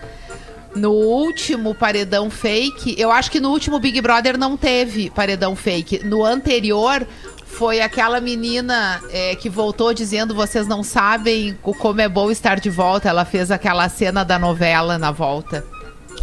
[0.74, 6.04] No último paredão fake, eu acho que no último Big Brother não teve paredão fake.
[6.04, 7.06] No anterior
[7.44, 12.70] foi aquela menina é, que voltou dizendo vocês não sabem como é bom estar de
[12.70, 13.08] volta.
[13.08, 15.64] Ela fez aquela cena da novela na volta.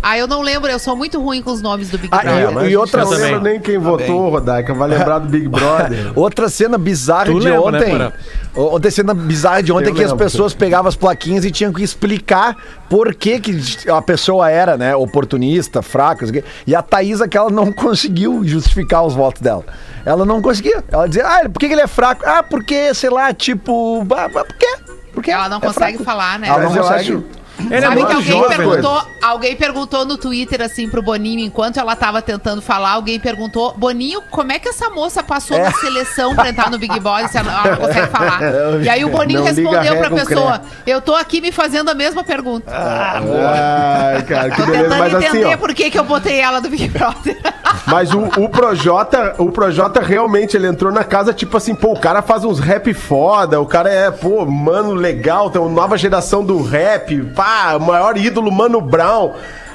[0.02, 2.50] Ah, eu não lembro, eu sou muito ruim com os nomes do Big Ah, Brother.
[2.50, 3.26] e- Mas e outra não também.
[3.34, 4.74] lembra nem quem votou, Rodaica.
[4.74, 6.12] Vai lembrar do Big Brother.
[6.16, 7.90] Outra cena bizarra Tu de lembra, né, ontem.
[7.92, 8.12] Porã?
[8.56, 10.24] Outra cena bizarra de ontem Eu que as lembro.
[10.26, 12.56] pessoas pegavam as plaquinhas e tinham que explicar
[12.90, 16.26] por que, que a pessoa era, né, oportunista, fraca.
[16.66, 19.64] E a Thaísa, que ela não conseguiu justificar os votos dela.
[20.06, 20.84] Ela não conseguia.
[20.92, 22.24] Ela dizia, ah, por que que ele é fraco?
[22.26, 24.06] Ah, porque, sei lá, tipo.
[24.16, 24.76] ah, por quê?
[25.14, 25.32] Por quê?
[25.32, 26.04] Ela não É consegue fraco.
[26.04, 26.48] falar, né?
[26.48, 27.26] Ela não Mas eu consegue.
[27.60, 28.58] Ele é Sabe muito que alguém jovem.
[28.58, 33.74] perguntou, alguém perguntou no Twitter assim pro Boninho, enquanto ela tava tentando falar, alguém perguntou,
[33.78, 35.64] Boninho, como é que essa moça passou É.
[35.64, 38.40] na seleção pra entrar no Big Brother se ela ela consegue falar?
[38.84, 42.72] E aí o Boninho respondeu pra pessoa, eu tô aqui me fazendo a mesma pergunta.
[42.72, 44.84] Ai, cara, que tô beleza.
[44.84, 47.38] tentando Mas entender assim, por que, que eu botei ela do Big Brother.
[47.88, 52.00] Mas o, o Projota, o Projota realmente, ele entrou na casa, tipo assim, pô, o
[52.00, 56.44] cara faz uns rap foda, o cara é, pô, mano, legal, tem uma nova geração
[56.44, 57.45] do rap, pá,
[57.78, 59.34] o maior ídolo, Mano Brown.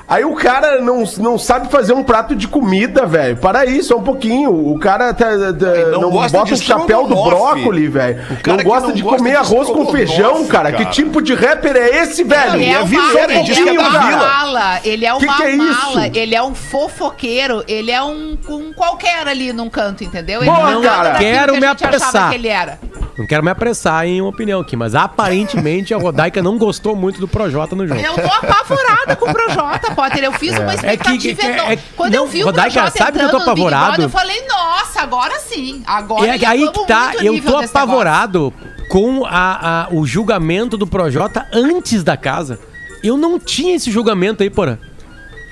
[0.09, 3.37] Aí o cara não, não sabe fazer um prato de comida, velho.
[3.37, 4.50] Para aí, só um pouquinho.
[4.50, 8.20] O cara tá- tá- não não, gosta bota o chapéu do brócoli, velho.
[8.44, 10.72] Não que gosta não de gosta comer de arroz com feijão, cara.
[10.72, 10.85] cara.
[10.85, 12.54] Que tipo de rapper é esse, velho?
[12.56, 15.26] Ele é, é uma, ele que é ele da é uma mala, ele é Que
[15.26, 15.70] uma que é mala,
[16.09, 16.18] isso?
[16.18, 20.40] ele é um fofoqueiro, ele é um, um qualquer ali num canto, entendeu?
[20.42, 21.18] Ele Boa, não é nada cara.
[21.18, 22.30] Quero que me apressar.
[22.30, 22.80] que ele era.
[23.20, 27.20] Não quero me apressar em uma opinião aqui, mas aparentemente a Rodaica não gostou muito
[27.20, 28.00] do Projota no jogo.
[28.00, 30.24] Eu tô apavorada com o Projota, Potter.
[30.24, 32.72] Eu fiz uma É que- expectativa que- é- é- Quando não, eu vi o Rodaica,
[32.80, 33.87] Projota sabe que eu tô entrando no Big apavorado?
[33.98, 35.83] Brother, eu falei, nossa, agora sim.
[35.87, 37.64] Agora E é aí que tá, eu tô desse negócio.
[37.66, 38.54] apavorado
[38.88, 42.59] com a, a- o julgamento do Projota antes da casa.
[43.04, 44.78] Eu não tinha esse julgamento aí, porra.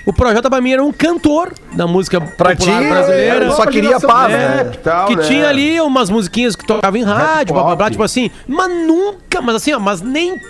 [0.08, 3.44] O Projota pra mim era um cantor da música Pra popular ti, brasileira.
[3.44, 4.64] eu só queria paz, É, né?
[4.82, 5.22] Tal, que né?
[5.24, 9.42] tinha ali umas musiquinhas que tocavam em rádio, blá, blá, blá, tipo assim, mas nunca,
[9.42, 10.40] mas assim, ó, mas nem,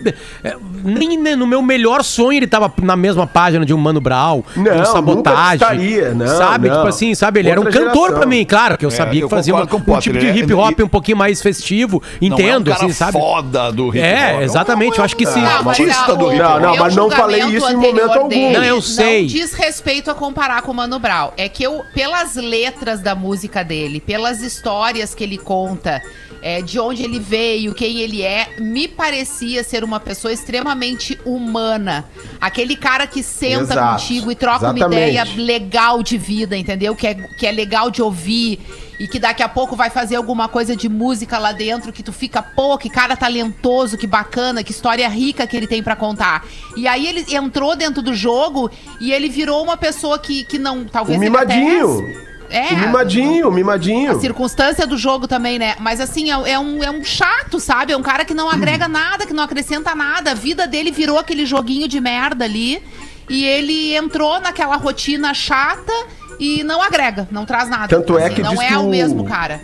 [0.44, 4.00] é, nem né, no meu melhor sonho ele tava na mesma página de um Mano
[4.00, 6.76] Brown, de Não, um nunca sabotagem, estaria, não, sabe, não.
[6.76, 8.14] tipo assim, sabe, ele era um cantor geração.
[8.18, 9.66] pra mim, claro, que eu sabia eu que fazia uma- o um
[9.98, 12.92] tipo de Potter, hip hop um pouquinho mais festivo, entendo, não é um cara assim,
[12.92, 13.12] sabe?
[13.18, 14.42] foda do hip É, hop.
[14.42, 15.40] exatamente, eu acho que sim.
[15.42, 18.52] Não, artista do hip Não, o não, meu mas não falei isso em momento algum.
[18.52, 19.26] Não, eu sei.
[19.48, 21.30] Diz respeito a comparar com o Mano Brown.
[21.34, 26.02] É que eu, pelas letras da música dele, pelas histórias que ele conta,
[26.42, 32.04] é, de onde ele veio, quem ele é, me parecia ser uma pessoa extremamente humana.
[32.38, 34.02] Aquele cara que senta Exato.
[34.02, 35.08] contigo e troca uma Exatamente.
[35.08, 36.94] ideia legal de vida, entendeu?
[36.94, 38.61] Que é, que é legal de ouvir.
[38.98, 42.12] E que daqui a pouco vai fazer alguma coisa de música lá dentro que tu
[42.12, 46.44] fica, pô, que cara talentoso, que bacana, que história rica que ele tem pra contar.
[46.76, 50.84] E aí ele entrou dentro do jogo e ele virou uma pessoa que, que não,
[50.84, 52.00] talvez mimadinho.
[52.00, 52.72] até- É.
[52.72, 54.11] O mimadinho, mimadinho.
[54.16, 55.76] A circunstância do jogo também, né?
[55.78, 57.92] Mas assim, é, é um, é um chato, sabe?
[57.92, 60.30] É um cara que não agrega nada, que não acrescenta nada.
[60.30, 62.82] A vida dele virou aquele joguinho de merda ali.
[63.28, 65.92] E ele entrou naquela rotina chata
[66.38, 67.88] e não agrega, não traz nada.
[67.88, 69.61] Tanto é que não diz é que o o- mesmo cara.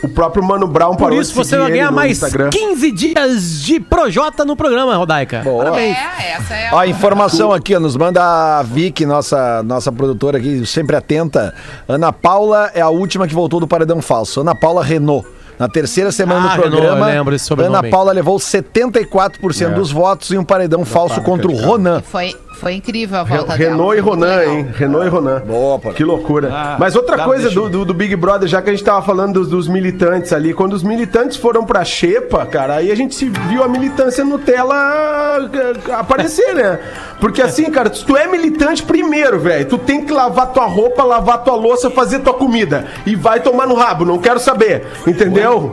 [0.00, 2.50] O próprio Mano Brown Por parou isso de você vai ganhar mais Instagram.
[2.50, 5.42] 15 dias de Projota no programa, Rodaica.
[5.44, 5.96] Parabéns.
[5.96, 10.38] É, essa é Ó, a informação aqui, ó, nos manda a Vicky, nossa, nossa produtora
[10.38, 11.52] aqui, sempre atenta.
[11.88, 14.40] Ana Paula é a última que voltou do Paredão Falso.
[14.42, 15.26] Ana Paula Renault.
[15.58, 17.36] Na terceira semana Ah, do Renault, programa, eu lembro
[17.66, 17.82] Ana.
[17.90, 21.56] Paula levou 74% dos votos em um paredão falso contra o.
[21.56, 22.00] Ronan.
[22.02, 24.08] Foi, foi incrível a Re- volta Renault e dela.
[24.10, 24.54] Ronan, Muito legal.
[24.56, 24.68] hein?
[24.76, 25.40] Renault e Ronan.
[25.46, 25.90] Boa, pô.
[25.92, 26.50] Que loucura.
[26.52, 29.34] Ah, Mas outra coisa do, do, do Big Brother, já que a gente tava falando
[29.34, 33.26] dos, dos militantes ali, quando os militantes foram pra Xepa, cara, aí a gente se
[33.48, 36.78] viu a militância Nutella eh, aparecer, né?
[37.20, 41.02] Porque assim, cara, se tu é militante primeiro, velho, tu tem que lavar tua roupa,
[41.02, 42.86] lavar tua louça, fazer tua comida.
[43.06, 44.86] E vai tomar no rabo, não quero saber.
[45.06, 45.72] Entendeu?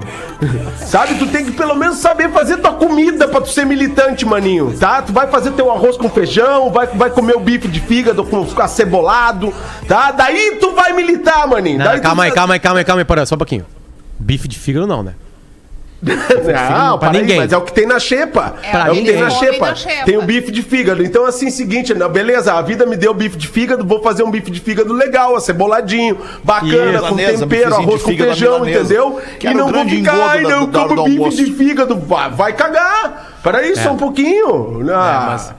[0.78, 1.16] Sabe?
[1.16, 5.02] Tu tem que pelo menos saber fazer tua comida pra tu ser militante, maninho, tá?
[5.02, 8.46] Tu vai fazer teu arroz com feijão, vai, vai comer o bife de fígado com,
[8.62, 9.54] acebolado,
[9.88, 10.12] tá?
[10.12, 11.80] Daí tu vai militar, maninho.
[11.80, 13.66] Não, Daí tu calma aí, calma aí, calma aí, calma aí, para, só um pouquinho.
[14.20, 15.14] Bife de fígado não, né?
[16.06, 17.38] Não, pra para ninguém.
[17.38, 18.56] mas é o que tem na xepa.
[18.62, 19.68] É, É, o que tem na xepa.
[19.70, 20.06] na xepa.
[20.06, 21.04] Tem o bife de fígado.
[21.04, 24.30] Então, assim, seguinte, não, beleza, a vida me deu bife de fígado, vou fazer um
[24.30, 29.20] bife de fígado legal, aceboladinho, bacana, Isso, com milanesa, tempero, arroz com feijão, entendeu?
[29.40, 31.96] Que E não vou ficar, ai, não, como do bife almoço." de fígado.
[31.96, 33.40] Vai, vai cagar.
[33.42, 33.84] Para isso, É.
[33.84, 34.84] só um pouquinho.
[34.94, 35.54] Ah, mas-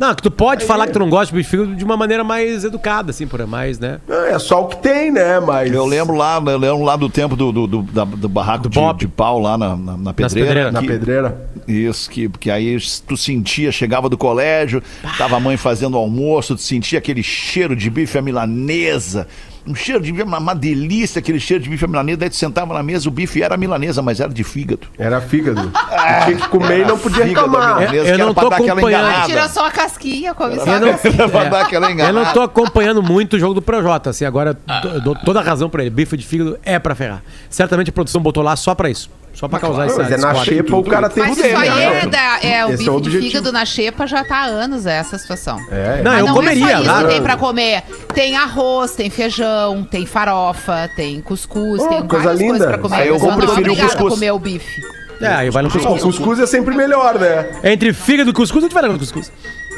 [0.00, 1.94] Não, que tu pode falar que tu não gosta de bife de fígado de uma
[1.96, 4.00] maneira mais educada, assim, por mais, né?
[4.30, 5.38] É só o que tem, né?
[5.40, 5.70] Mas.
[5.70, 8.78] Eu lembro lá, eu lembro lá do tempo do, do, do, da- do barraco de,
[8.78, 8.98] Bob.
[8.98, 10.70] de pau lá na, na, na pedreira.
[10.70, 10.72] pedreiras.
[10.72, 11.50] Na pedreira.
[11.68, 14.82] Isso, que, que aí tu sentia, chegava do colégio,
[15.18, 19.28] tava a mãe fazendo almoço, tu sentia aquele cheiro de bife à milanesa.
[19.66, 22.18] Um cheiro de bife, uma, uma delícia aquele cheiro de bife milanesa.
[22.18, 24.86] Daí tu sentava na mesa, o bife era milanesa, mas era de fígado.
[24.98, 25.70] Era fígado.
[26.20, 27.80] Tu tinha que comer e não podia reclamar.
[27.80, 29.04] milanesa, Eu- eu que era não pra tô dar aquela acompanhando.
[29.04, 29.26] enganada.
[29.26, 31.28] Tira só a casquinha, come só Eu a casquinha.
[31.28, 32.32] Pra dar aquela eu não enganada.
[32.32, 34.58] tô acompanhando muito o jogo do Projota, assim, agora
[34.92, 35.90] eu dou toda a razão pra ele.
[35.90, 37.22] Bife de fígado é pra ferrar.
[37.48, 39.10] Certamente a produção botou lá só pra isso.
[39.32, 41.80] Só pra causar essa Mas é na xepa, o cara tem Mas isso aí ter,
[41.80, 42.06] é, né?
[42.06, 44.86] da, é o Esse é o bife de fígado na xepa já tá há anos
[44.86, 45.58] essa situação.
[45.70, 46.02] É.
[46.02, 46.64] Não, Mas eu não comeria.
[46.64, 47.02] é só isso né?
[47.02, 47.82] que tem pra comer.
[48.12, 52.50] Tem arroz, tem feijão, tem farofa, tem cuscuz, Oh, tem coisa várias linda.
[52.52, 52.96] coisas pra comer.
[52.96, 54.14] Aí eu A vou pessoa não é preferir o obrigada a cuscuz.
[54.14, 54.82] comer o bife.
[55.22, 56.02] É, aí vai no O cuscuz.
[56.02, 57.50] cuscuz é sempre melhor, né?
[57.62, 59.30] Entre fígado e cuscuz, a gente vai no cuscuz.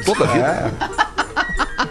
[0.05, 0.73] Toda vida.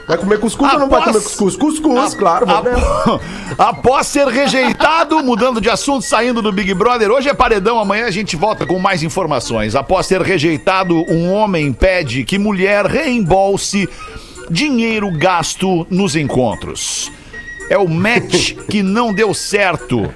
[0.07, 1.55] Vai comer cuscuz ou não vai Após- comer cuscuz?
[1.55, 2.45] Cuscuz, claro.
[2.45, 2.75] vou ver.
[3.57, 8.11] Após ser rejeitado, mudando de assunto, saindo do Big Brother, hoje é paredão, amanhã a
[8.11, 9.75] gente volta com mais informações.
[9.75, 13.87] Após ser rejeitado, um homem pede que mulher reembolse
[14.49, 17.11] dinheiro gasto nos encontros.
[17.69, 20.13] É o match que não deu certo.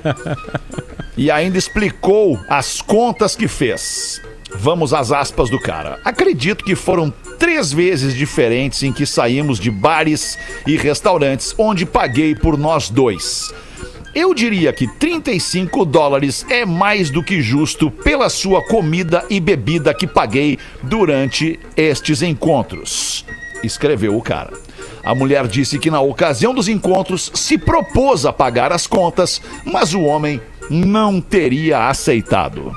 [1.15, 4.21] E ainda explicou as contas que fez.
[4.59, 5.99] Vamos às aspas do cara.
[6.03, 12.35] Acredito que foram três vezes diferentes em que saímos de bares e restaurantes onde paguei
[12.35, 13.53] por nós dois.
[14.13, 19.93] Eu diria que 35 dólares é mais do que justo pela sua comida e bebida
[19.93, 23.25] que paguei durante estes encontros.
[23.61, 24.53] Escreveu o cara.
[25.03, 29.93] A mulher disse que na ocasião dos encontros se propôs a pagar as contas, mas
[29.93, 32.71] o homem não teria aceitado.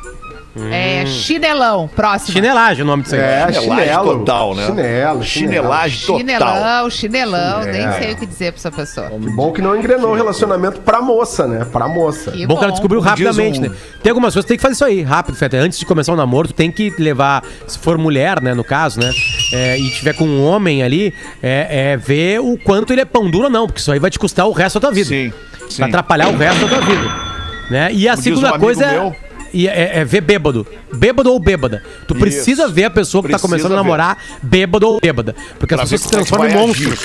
[0.71, 2.33] É chinelão, próximo.
[2.33, 3.21] Chinelagem o nome disso aí.
[3.21, 4.18] É, Chinelagem chinelo.
[4.18, 4.66] total, né?
[4.66, 6.18] Chinelo, Chinelagem total.
[6.18, 7.92] Chinelão, chinelão, nem É.
[7.92, 9.11] sei o que dizer pra essa pessoa.
[9.11, 11.66] Que bom que não engrenou o relacionamento pra moça, né?
[11.71, 12.31] Pra moça.
[12.33, 13.71] Que Bom que ela descobriu rapidamente, um- né?
[14.03, 15.57] Tem algumas coisas que tem que fazer isso aí, rápido, Feta.
[15.57, 18.99] Antes de começar o namoro, tu tem que levar, se for mulher, né, no caso,
[19.01, 19.11] né?
[19.53, 23.31] é, e tiver com um homem ali, é, é ver o quanto ele é pão
[23.31, 25.09] duro ou não, porque isso aí vai te custar o resto da tua vida.
[25.09, 25.33] Sim,
[25.68, 25.81] sim.
[25.81, 27.29] Vai atrapalhar o resto da tua vida.
[27.71, 27.90] Né?
[27.92, 29.16] E a Como diz um segunda amigo coisa é, meu-
[29.52, 30.66] e é, é ver bêbado.
[30.92, 31.82] Bêbado ou bêbada.
[32.06, 32.20] Tu Isso.
[32.20, 33.82] precisa ver a pessoa que tá Precisa começando a ver.
[33.82, 35.34] namorar bêbado ou bêbada.
[35.58, 37.00] Porque Pra as pessoas se ver é transformam em monstros.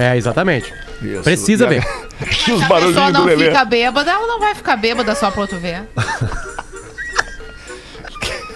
[0.00, 0.16] É.
[0.16, 0.72] exatamente.
[1.02, 1.22] Isso.
[1.22, 1.68] Precisa É.
[1.68, 1.84] ver.
[2.18, 3.44] E os Se a pessoa barulhinhos do não bebê.
[3.46, 5.82] fica bêbada, ela não vai ficar bêbada só pra outro ver.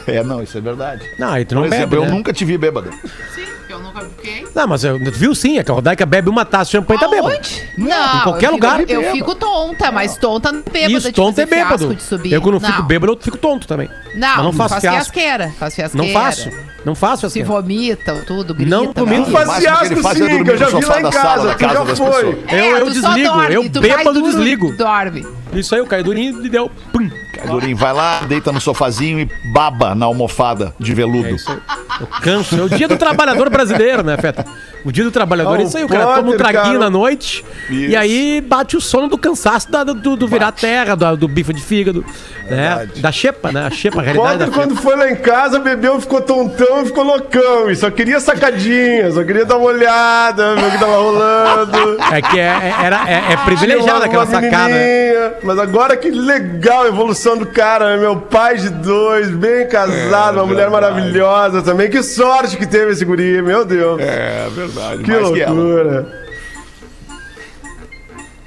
[0.04, 1.08] É, não, isso é verdade.
[1.16, 2.10] Não, aí tu não Por exemplo, bebe, eu né?
[2.10, 2.90] nunca te vi bêbada.
[3.82, 4.46] Nunca fiquei.
[4.54, 6.98] Não, mas eu, tu viu sim, é que a Rodaica bebe uma taça de champanhe
[6.98, 7.38] e tá bêbado.
[7.76, 7.86] Não,
[8.18, 8.90] Em qualquer eu fico- lugar.
[8.90, 11.96] Eu fico tonta, mas tonta não é bêbada Isso, de tonto é bêbado.
[12.30, 12.86] Eu quando fico Não.
[12.86, 13.88] bêbado, eu fico tonto também.
[14.14, 15.12] Não, Mas não faço faz fiasco.
[15.12, 15.52] fiasqueira.
[15.58, 16.06] Faz fiasqueira.
[16.06, 16.50] Não faço.
[16.84, 17.42] Não faço Se assim.
[17.44, 18.70] vomita, tudo, grita.
[18.70, 21.46] Não, comigo faz fiasco faz é sim, que eu já vi lá em casa.
[21.48, 22.44] da Tu já foi.
[22.50, 24.72] Eu- desligo, eu bêbado desligo.
[24.72, 25.26] Dorme.
[25.52, 26.70] Isso aí, eu caí durinho e deu.
[26.92, 27.08] Pum.
[27.46, 31.28] Durinho, vai lá, deita no sofazinho e baba na almofada de veludo.
[31.28, 31.50] É isso.
[32.00, 32.58] Eu canso.
[32.58, 34.44] É o dia do trabalhador brasileiro, né, Feta?
[34.84, 36.78] O dia do trabalhador é isso aí, o cara toma um traguinho cara.
[36.78, 37.96] na noite e Isso.
[37.98, 41.62] aí bate o sono do cansaço da- do, do virar terra, do, do bife de
[41.62, 42.04] fígado,
[42.50, 42.88] né?
[42.96, 43.66] Da xepa, né?
[43.66, 46.86] A xepa, a realidade da Potter, quando foi lá em casa, bebeu, ficou tontão e
[46.86, 47.70] ficou loucão.
[47.70, 51.98] E só queria sacadinha, só queria dar uma olhada, ver o que tava rolando.
[52.12, 54.68] É que é, é- era, é, é uma- aquela sacada.
[54.68, 55.32] né?
[55.42, 57.96] Mas agora que legal a evolução do cara, né?
[57.98, 61.88] Meu pai de dois, bem casado, uma mulher maravilhosa também.
[61.90, 64.00] Que sorte que teve esse guri, meu Deus.
[64.00, 64.71] É verdade.
[64.72, 65.52] Que mais que ela.
[65.52, 66.22] loucura.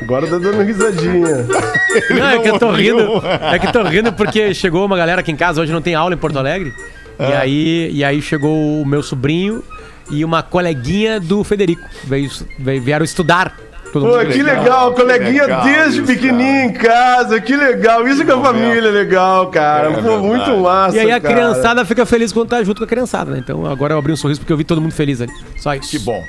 [0.02, 1.46] Agora tá dando risadinha.
[2.12, 3.22] Não, é que eu tô rindo.
[3.54, 6.14] É que tô rindo porque chegou uma galera aqui em casa, hoje não tem aula
[6.14, 6.74] em Porto Alegre.
[7.18, 7.40] E, Ah.
[7.40, 9.64] aí, e aí chegou o meu sobrinho
[10.12, 11.82] e uma coleguinha do Federico.
[12.04, 13.58] Veio, veio- vieram estudar.
[13.96, 14.28] Todo Pô, mundo.
[14.30, 18.06] que legal, legal, que coleguinha legal desde isso, pequenininho em casa, que legal.
[18.06, 18.52] Isso que a momento.
[18.52, 19.88] família é legal, cara.
[19.90, 20.22] É Pô, verdade.
[20.22, 20.98] muito massa.
[20.98, 21.34] E aí a cara.
[21.34, 23.38] criançada fica feliz quando tá junto com a criançada, né?
[23.40, 25.32] Então agora eu abri um sorriso porque eu vi todo mundo feliz ali.
[25.56, 25.92] Só isso.
[25.92, 26.22] Que bom.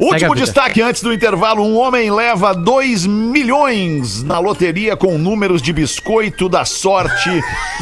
[0.00, 5.62] a Último destaque antes do intervalo: um homem leva 2 milhões na loteria com números
[5.62, 7.30] de biscoito da sorte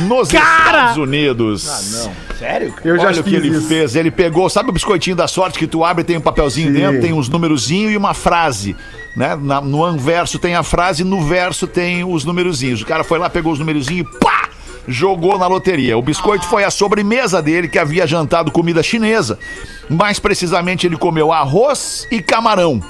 [0.01, 0.79] nos Cara!
[0.91, 1.63] Estados Unidos.
[2.39, 2.75] Sério?
[2.85, 3.69] Eu já Olha o que fiz ele isso.
[3.69, 3.97] fez.
[3.97, 6.75] Ele pegou, sabe o biscoitinho da sorte que tu abre, tem um papelzinho Sim.
[6.75, 8.77] dentro, tem uns numerozinhos e uma frase.
[9.17, 9.37] Né?
[9.41, 12.83] Na- no anverso tem a frase, no verso tem os numerozinhos.
[12.83, 14.49] O cara foi lá, pegou os numerozinhos e pá!
[14.89, 15.97] Jogou na loteria.
[15.99, 19.39] O biscoito foi a sobremesa dele, que havia jantado comida chinesa.
[19.89, 22.83] Mais precisamente, ele comeu arroz e camarão.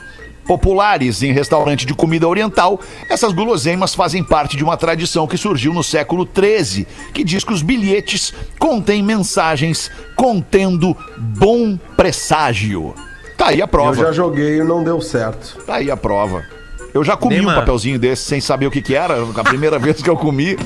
[0.47, 5.73] Populares em restaurante de comida oriental, essas guloseimas fazem parte de uma tradição que surgiu
[5.75, 12.95] no século XIII, que diz que os bilhetes contêm mensagens contendo bom presságio.
[13.41, 13.95] Tá aí a Eu prova.
[13.95, 15.57] já joguei e não deu certo.
[15.65, 16.45] Tá aí a prova.
[16.93, 17.53] Eu já comi Nema.
[17.53, 19.15] um papelzinho desse sem saber o que que era.
[19.35, 20.59] A primeira vez que eu comi,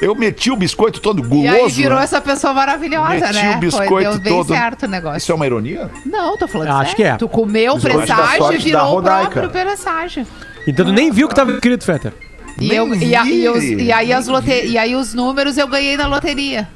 [0.00, 1.44] eu meti o biscoito todo guloso.
[1.44, 2.04] E aí virou né?
[2.04, 3.56] essa pessoa maravilhosa, Meti né?
[3.56, 4.46] o biscoito Foi, deu bem todo.
[4.48, 5.18] certo o negócio.
[5.18, 5.90] Isso é uma ironia?
[6.06, 6.96] Não, tô falando Acho sério.
[6.96, 7.16] que é.
[7.18, 10.26] Tu comeu o presságio e virou o próprio presságio.
[10.66, 12.12] Então tu nem viu o que tava escrito, Fetter.
[12.58, 14.50] E, eu, e, a- e os, e aí as lote...
[14.50, 16.68] e aí os números eu ganhei na loteria.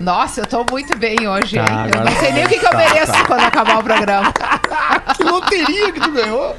[0.00, 1.90] Nossa, eu tô muito bem hoje, Tá, hein?
[1.94, 4.32] Eu não sei nem o que, que eu mereço quando acabar o programa.
[5.16, 6.56] Que loteria que tu ganhou?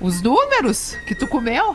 [0.00, 1.74] Os números que tu comeu?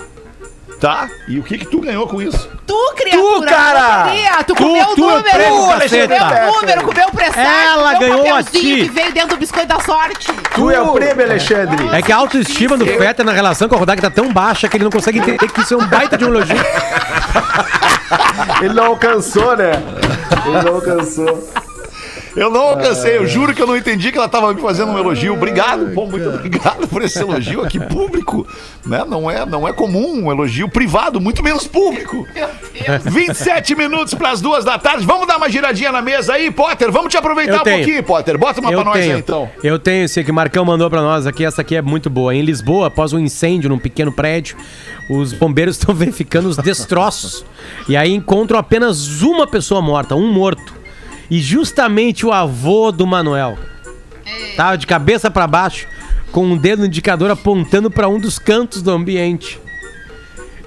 [0.79, 1.07] Tá.
[1.27, 2.47] E o que que tu ganhou com isso?
[2.67, 3.49] Tu, criatura!
[3.49, 4.03] cara!
[4.05, 5.23] loteria, Tu Tu, comeu o tu, número!
[5.23, 6.17] prêmio, Tu caceta!
[6.17, 8.59] comeu o número, comeu o presságio, Ela comeu ganhou a ti.
[8.59, 10.27] que veio dentro do biscoito da sorte.
[10.53, 11.89] Tu é o prêmio, Alexandre.
[11.95, 14.77] É que a autoestima do Fetter na relação com a Rodaica tá tão baixa que
[14.77, 16.57] ele não consegue entender que isso é um baita de um elogio.
[18.61, 19.71] Ele não alcançou, né?
[20.45, 21.47] Ele não alcançou.
[22.35, 24.97] Eu não alcancei, eu juro que eu não entendi que ela tava me fazendo um
[24.97, 25.33] elogio.
[25.33, 28.47] Obrigado, pô, muito obrigado por esse elogio aqui público.
[28.85, 29.03] Né?
[29.07, 32.25] Não, é, não é comum um elogio privado, muito menos público.
[32.33, 32.47] Meu
[32.99, 33.13] Deus.
[33.13, 35.05] 27 minutos para as duas da tarde.
[35.05, 36.91] Vamos dar uma giradinha na mesa aí, Potter.
[36.91, 37.77] Vamos te aproveitar Eu um tenho.
[37.77, 38.37] pouquinho, Potter.
[38.37, 39.49] Bota uma Eu pra nós tenho, aí, então.
[39.63, 41.43] eu tenho esse que o Marcão mandou pra nós aqui.
[41.43, 42.33] Essa aqui é muito boa.
[42.33, 44.55] Em Lisboa, após um incêndio num pequeno prédio,
[45.09, 47.43] os bombeiros estão verificando os destroços.
[47.89, 50.80] e aí encontram apenas uma pessoa morta, um morto.
[51.31, 53.57] E justamente o avô do Manuel.
[54.57, 55.87] Tava de cabeça pra baixo,
[56.29, 59.57] com um dedo indicador apontando pra um dos cantos do ambiente.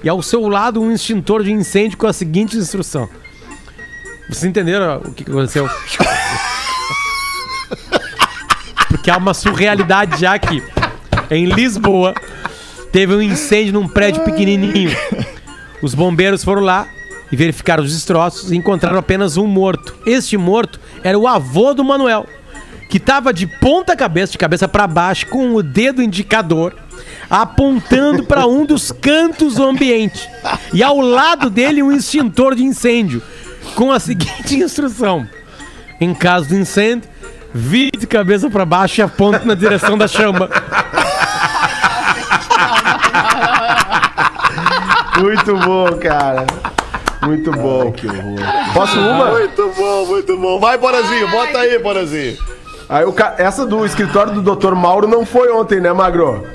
[0.03, 3.07] E ao seu lado, um extintor de incêndio com a seguinte instrução.
[4.27, 5.69] Vocês entenderam o que que aconteceu?
[8.89, 10.63] Porque há uma surrealidade já que
[11.29, 12.15] em Lisboa
[12.91, 14.97] teve um incêndio num prédio pequenininho.
[15.79, 16.87] Os bombeiros foram lá
[17.31, 19.95] e verificaram os destroços e encontraram apenas um morto.
[20.05, 22.25] Este morto era o avô do Manuel,
[22.89, 26.75] que estava de ponta cabeça, de cabeça para baixo, com o dedo indicador
[27.29, 30.29] apontando para um dos cantos do ambiente.
[30.73, 33.21] E ao lado dele um extintor de incêndio
[33.75, 35.27] com a seguinte instrução:
[35.99, 37.09] em caso de incêndio,
[37.53, 40.49] vire de cabeça para baixo e aponte na direção da chama.
[45.19, 46.45] Muito bom, cara.
[47.25, 47.93] Muito bom.
[48.73, 49.31] Posso uma?
[49.31, 50.59] Muito bom, muito bom.
[50.59, 52.37] Vai, Porazinho, bota aí, Porazinho.
[52.87, 53.35] Aí o ca...
[53.37, 54.73] Essa do escritório do Dr.
[54.73, 56.45] Mauro não foi ontem, né, Magro?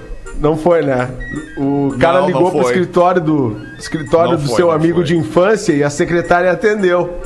[0.40, 1.10] Não foi, né?
[1.58, 2.72] O cara Não, ligou não pro foi.
[2.72, 5.04] escritório do escritório Não do foi, seu amigo foi.
[5.04, 7.20] de infância e a secretária atendeu.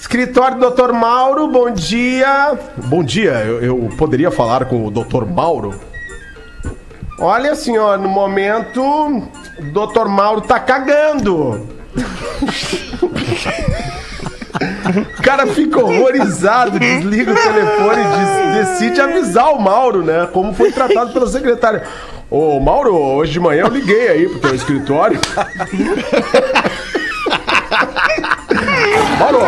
[0.00, 0.92] Escritório do Dr.
[0.92, 2.56] Mauro, bom dia.
[2.84, 5.26] Bom dia, eu, eu poderia falar com o Dr.
[5.26, 5.74] Mauro?
[7.18, 9.20] Olha, senhor, no momento o
[9.72, 10.06] Dr.
[10.06, 11.66] Mauro tá cagando.
[15.18, 20.28] O cara fica horrorizado, desliga o telefone e decide avisar o Mauro, né?
[20.32, 21.82] Como foi tratado pela secretária.
[22.30, 25.20] Ô, Mauro, hoje de manhã eu liguei aí pro teu escritório.
[29.18, 29.38] Mauro,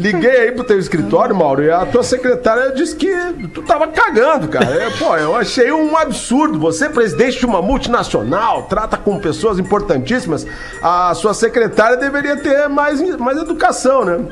[0.00, 3.10] liguei aí pro teu escritório, Mauro, e a tua secretária disse que
[3.52, 4.66] tu tava cagando, cara.
[4.66, 6.58] É, pô, eu achei um absurdo.
[6.58, 10.46] Você, presidente de uma multinacional, trata com pessoas importantíssimas,
[10.82, 14.26] a sua secretária deveria ter mais, mais educação, né?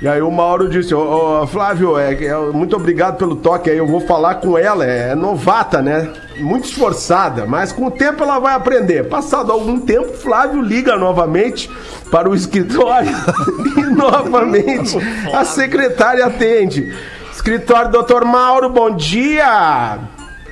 [0.00, 3.78] E aí o Mauro disse, ô, ô, Flávio, é, é, muito obrigado pelo toque aí,
[3.78, 6.12] eu vou falar com ela, é, novata, né?
[6.36, 9.08] Muito esforçada, mas com o tempo ela vai aprender.
[9.08, 11.68] Passado algum tempo, Flávio liga novamente
[12.12, 13.10] para o escritório
[13.76, 14.96] e novamente
[15.34, 16.94] a secretária atende.
[17.32, 18.24] Escritório Dr.
[18.24, 19.98] Mauro, bom dia!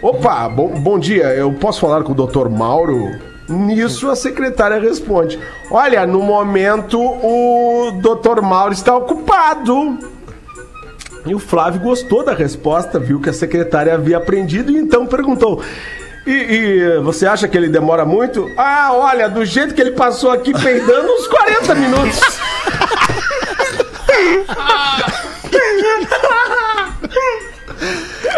[0.02, 2.48] Opa, bom, bom dia, eu posso falar com o Dr.
[2.48, 3.36] Mauro?
[3.48, 5.38] Nisso a secretária responde:
[5.70, 8.42] Olha, no momento o Dr.
[8.42, 9.98] Mauro está ocupado.
[11.24, 15.62] E o Flávio gostou da resposta, viu que a secretária havia aprendido e então perguntou:
[16.26, 18.50] e, e você acha que ele demora muito?
[18.56, 22.20] Ah, olha, do jeito que ele passou aqui peidando, uns 40 minutos.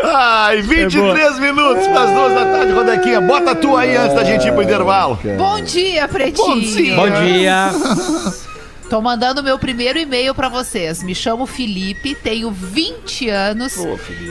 [0.05, 3.21] Ai, 23 minutos das duas da tarde, Rodequinha.
[3.21, 5.19] Bota tu aí antes da gente ir pro intervalo.
[5.37, 6.47] Bom dia, Pretinho.
[6.47, 6.97] Bom dia.
[6.97, 7.71] Bom dia.
[8.89, 11.03] Tô mandando meu primeiro e-mail pra vocês.
[11.03, 13.77] Me chamo Felipe, tenho 20 anos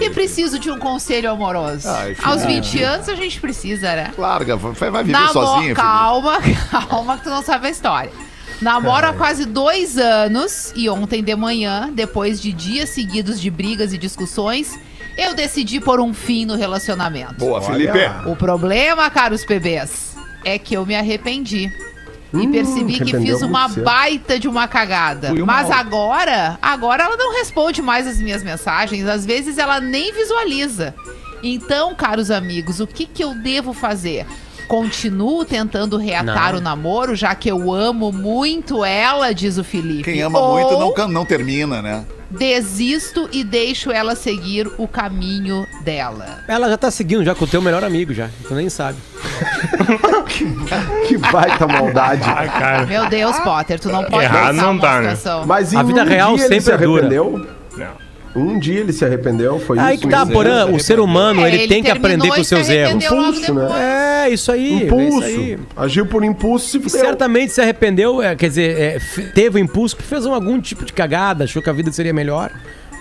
[0.02, 1.88] e preciso de um conselho amoroso.
[1.88, 2.16] Ai.
[2.24, 4.12] Aos 20 anos a gente precisa, né?
[4.18, 5.76] Larga, vai, vai viver Namor- sozinho, filho.
[5.76, 6.40] calma,
[6.90, 8.12] calma que tu não sabe a história.
[8.60, 13.94] Namoro há quase dois anos e ontem de manhã, depois de dias seguidos de brigas
[13.94, 14.80] e discussões,
[15.18, 17.36] eu decidi pôr um fim no relacionamento.
[17.36, 17.98] Boa, Felipe.
[18.26, 21.72] O problema, caros bebês, é que eu me arrependi.
[22.34, 25.34] E percebi que fiz uma baita de uma cagada.
[25.34, 25.76] Uma Mas hora.
[25.78, 29.08] agora, agora ela não responde mais as minhas mensagens.
[29.08, 30.94] Às vezes ela nem visualiza.
[31.42, 34.26] Então, caros amigos, o que, que eu devo fazer?
[34.68, 36.60] Continuo tentando reatar Não.
[36.60, 40.04] o namoro, já que eu amo muito ela, diz o Felipe.
[40.04, 42.06] Quem ama Ou muito não, não termina, né?
[42.30, 46.40] Desisto e deixo ela seguir o caminho dela.
[46.48, 48.30] Ela já tá seguindo já com o teu melhor amigo já.
[48.48, 48.98] Tu nem sabe.
[51.08, 52.24] que baita maldade.
[52.30, 52.86] Ah, cara.
[52.86, 55.16] Meu Deus, Potter, tu não pode Errado pensar não uma tá, né?
[55.16, 55.46] situação.
[55.48, 57.02] Mas em A vida um real dia ele se sempre é dura.
[57.08, 57.48] arrependeu?
[57.78, 58.07] Não.
[58.38, 60.04] Um dia ele se arrependeu, foi Aí isso?
[60.06, 60.26] que tá?
[60.26, 63.04] Porã, o ser humano, É, ele, tem que aprender com os se seus erros.
[63.04, 64.26] Impulso, né?
[64.28, 64.84] É, isso aí.
[64.84, 65.18] é Impulso.
[65.28, 65.58] isso aí.
[65.76, 69.00] Agiu por impulso e E certamente se arrependeu, é, quer dizer, é,
[69.34, 72.14] teve o impulso que fez um- algum tipo de cagada, achou que a vida seria
[72.14, 72.52] melhor.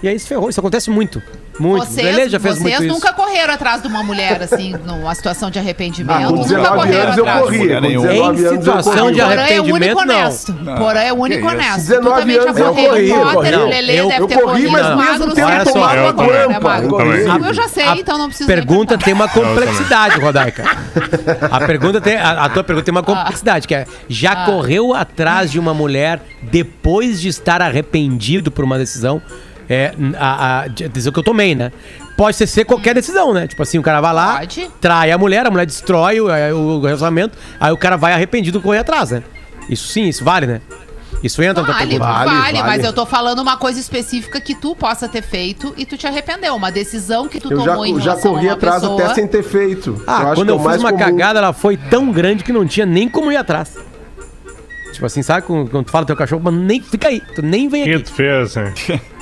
[0.03, 0.49] E aí se ferrou.
[0.51, 1.23] Isso acontece muito.
[1.59, 1.87] Muito.
[1.87, 3.17] Vocês, Lelê já fez vocês muito nunca isso.
[3.17, 6.15] correram atrás de uma mulher, assim, numa situação de arrependimento.
[6.15, 7.41] Ah, com nunca 19 correram anos eu atrás.
[7.43, 7.61] corria.
[7.65, 8.07] Mulher Com nenhuma.
[8.09, 10.15] 19 Em eu situação de Porã é o arrependimento, único não.
[10.21, 10.53] honesto.
[10.53, 11.77] Porã é o único honesto.
[11.79, 12.91] 19 tu também já anos eu correu.
[12.91, 13.57] corri, o Potter, corri.
[13.57, 14.71] o Lelê Eu- deve Eu ter corri, corrido.
[14.71, 16.77] mas o mesmo tendo tomado eu uma.
[16.77, 17.27] É corri.
[17.31, 20.65] Ah, eu já sei, então não preciso nem Pergunta tem uma complexidade, Rodaica.
[21.51, 25.51] A pergunta tem, a, a tua pergunta tem uma complexidade, que é já correu atrás
[25.51, 29.23] de uma mulher depois de estar arrependido por uma decisão,
[29.69, 31.73] é, a, a, de- decisão que eu tomei, né?
[32.17, 33.47] Pode ser, ser qualquer decisão, né?
[33.47, 34.71] Tipo assim, o cara vai lá, Pode.
[34.81, 36.27] trai a mulher, a mulher destrói o,
[36.57, 39.23] o relacionamento, aí o cara vai arrependido correr atrás, né?
[39.69, 40.61] Isso sim, isso vale, né?
[41.23, 42.13] Isso entra na Vale, pergunta.
[42.13, 45.87] vale, Vale, mas eu tô falando uma coisa específica que tu possa ter feito e
[45.87, 46.55] tu te arrependeu.
[46.55, 49.03] Uma decisão que tu Eu já, tomou em já corri a uma atrás pessoa.
[49.05, 50.01] até sem ter feito.
[50.07, 51.05] Ah, acho quando que é eu o fiz uma comum.
[51.05, 53.77] cagada, ela foi tão grande que não tinha nem como ir atrás.
[54.93, 57.83] Tipo assim, sabe quando, tu fala teu cachorro, mas nem fica aí, tu nem vem
[57.83, 58.03] O que aqui.
[58.05, 58.75] tu fez, né?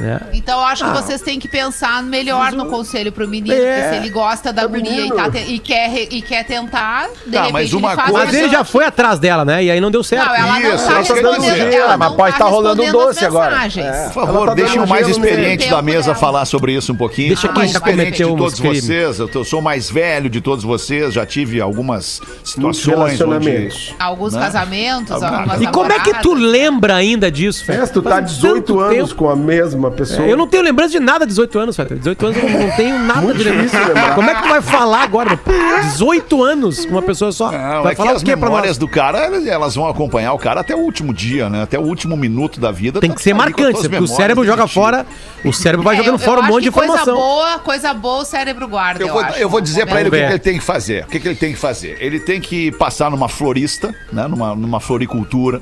[0.00, 0.20] né?
[0.32, 3.82] Então eu acho que vocês têm que pensar melhor no conselho pro menino, É.
[3.82, 7.08] porque se ele gosta da guria e, tá te- e quer, re- e quer tentar,
[7.26, 9.62] de Tá, mas uma coisa- Mas ele já foi atrás dela, né?
[9.64, 10.26] E aí não deu certo.
[10.26, 11.56] Não, ela não Isso, tá ela tá dando respondendo.
[11.56, 11.74] jeito.
[11.76, 13.56] ela Ah, mas não pode tá rolando um respondendo doce agora.
[13.66, 14.04] É.
[14.08, 16.14] Por favor, tá dando o mais experiente da mesa dela.
[16.14, 17.28] falar sobre isso um pouquinho.
[17.28, 18.84] Deixa Eu quem mais já cometeu de todos crimes.
[18.84, 22.90] vocês, eu, eu sou mais velho de todos vocês, já tive algumas situações onde...
[22.90, 23.94] relacionamentos.
[23.98, 24.40] Alguns Né?
[24.40, 28.10] casamentos, Ah, algumas E como é que tu lembra ainda disso, É, se tu tá
[28.10, 30.26] Faz 18 tanto anos com a mesma pessoa.
[30.26, 31.96] É, Eu não tenho lembrança de nada de 18 anos, velho.
[31.98, 33.78] 18 anos eu não, tenho nada Muito de lembrança.
[33.78, 34.14] lembrar.
[34.14, 35.36] Como é que tu vai falar agora?
[35.36, 35.50] Pô,
[35.82, 37.50] 18 anos com uma pessoa só.
[37.52, 38.78] Não, vai é que falar as o quê pra memórias nós?
[38.78, 41.62] do cara, elas, vão acompanhar o cara até o último dia, né?
[41.62, 43.00] Até o último minuto da vida.
[43.00, 44.74] Tem tá que ser as marcante, porque o cérebro joga tipo.
[44.74, 45.06] fora,
[45.44, 47.16] o cérebro vai É, jogando eu- fora eu um monte de que coisa informação.
[47.16, 49.38] boa, coisa boa o cérebro guarda, Eu eu, vou, acho.
[49.38, 51.04] eu vou dizer pra ele o que, que ele tem que fazer.
[51.04, 51.96] O que, que ele tem que fazer?
[52.00, 54.26] Ele tem que passar numa florista, né?
[54.26, 55.60] Numa, numa floricultura,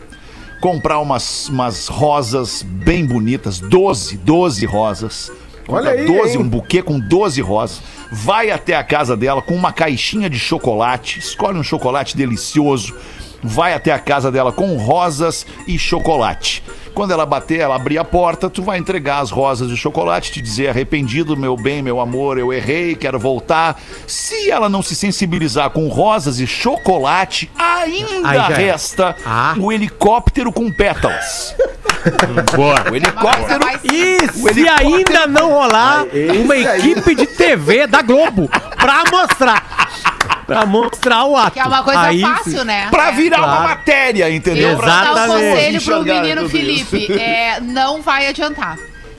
[0.66, 5.30] comprar umas, umas rosas bem bonitas, 12, 12 rosas.
[5.68, 6.38] Olha aí, 12, hein?
[6.38, 7.80] um buquê com 12 rosas.
[8.10, 12.96] Vai até a casa dela com uma caixinha de chocolate, escolhe um chocolate delicioso.
[13.46, 16.62] Vai até a casa dela com rosas e chocolate.
[16.94, 20.40] Quando ela bater, ela abrir a porta, tu vai entregar as rosas e chocolate, te
[20.40, 23.78] dizer arrependido, meu bem, meu amor, eu errei, quero voltar.
[24.06, 28.54] Se ela não se sensibilizar com rosas e chocolate, ainda é.
[28.54, 29.54] resta Ah.
[29.58, 31.54] o helicóptero com pétalas.
[32.56, 32.90] Boa.
[32.90, 33.60] O helicóptero.
[33.84, 36.06] E se helicóptero- ainda não rolar
[36.42, 39.90] uma equipe de TV da Globo pra mostrar.
[40.46, 41.52] Pra mostrar o ato.
[41.52, 42.88] Que é uma coisa Aí fácil, né?
[42.90, 43.12] Pra É.
[43.12, 43.62] virar uma Claro.
[43.70, 44.70] matéria, entendeu?
[44.70, 47.12] Eu vou dar um conselho pro menino Felipe.
[47.18, 48.76] É, não vai adiantar.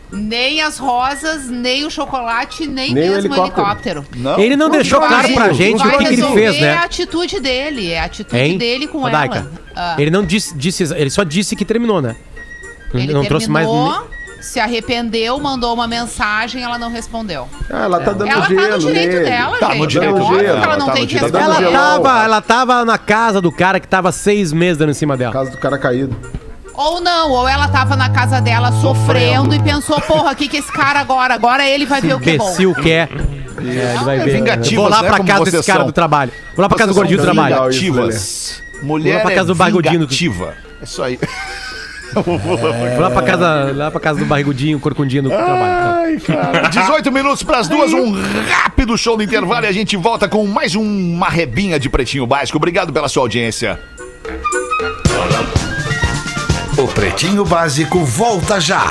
[0.09, 3.99] Nem as rosas, nem o chocolate, nem, Nem o mesmo o helicóptero.
[3.99, 4.05] helicóptero.
[4.15, 4.39] Não.
[4.39, 6.77] Ele não deixou Vai- claro pra gente o que, que ele fez, É a né?
[6.77, 8.57] atitude dele, é a atitude Hein?
[8.57, 9.51] dele com Rodaica, ela.
[9.75, 12.15] Ah, Ele não disse, disse, ele só disse que terminou, né?
[12.93, 13.67] ele não trouxe mais.
[14.41, 17.47] Se arrependeu, mandou uma mensagem, ela não respondeu.
[17.69, 19.25] Ah, ela tá dando ela gelo tá no direito nele.
[19.25, 19.79] dela, Tá gente.
[19.79, 21.37] no direito Óbvio dela, que ela não tá tem que responder.
[21.63, 25.15] Ela tava, ela tava na casa do cara que tava seis meses dando em cima
[25.17, 25.33] dela.
[25.33, 26.15] Caso do cara caído.
[26.73, 30.57] Ou não, ou ela tava na casa dela sofrendo e pensou, porra, o que que
[30.57, 31.33] esse cara agora?
[31.33, 32.53] Agora ele vai ver o que é bom.
[32.75, 33.09] Quer.
[33.59, 34.33] É, ele vai É ver.
[34.37, 35.87] vingativas, Vou lá né, pra casa desse cara são.
[35.87, 36.31] do trabalho.
[36.55, 37.55] Vou lá pra casa do gordinho do trabalho.
[37.55, 38.61] Vingativas.
[38.83, 40.53] Mulher Vou lá pra casa é do vingativa.
[40.79, 41.19] É isso aí.
[42.13, 45.99] Vou lá pra casa, lá pra casa do barrigudinho, corcundinho do trabalho.
[46.01, 46.67] Ai, cara.
[46.69, 48.13] 18 minutos pras duas, um
[48.49, 52.57] rápido show do intervalo e a gente volta com mais uma rebinha de Pretinho Básico.
[52.57, 53.79] Obrigado pela sua audiência.
[56.77, 58.85] O Pretinho Básico volta já.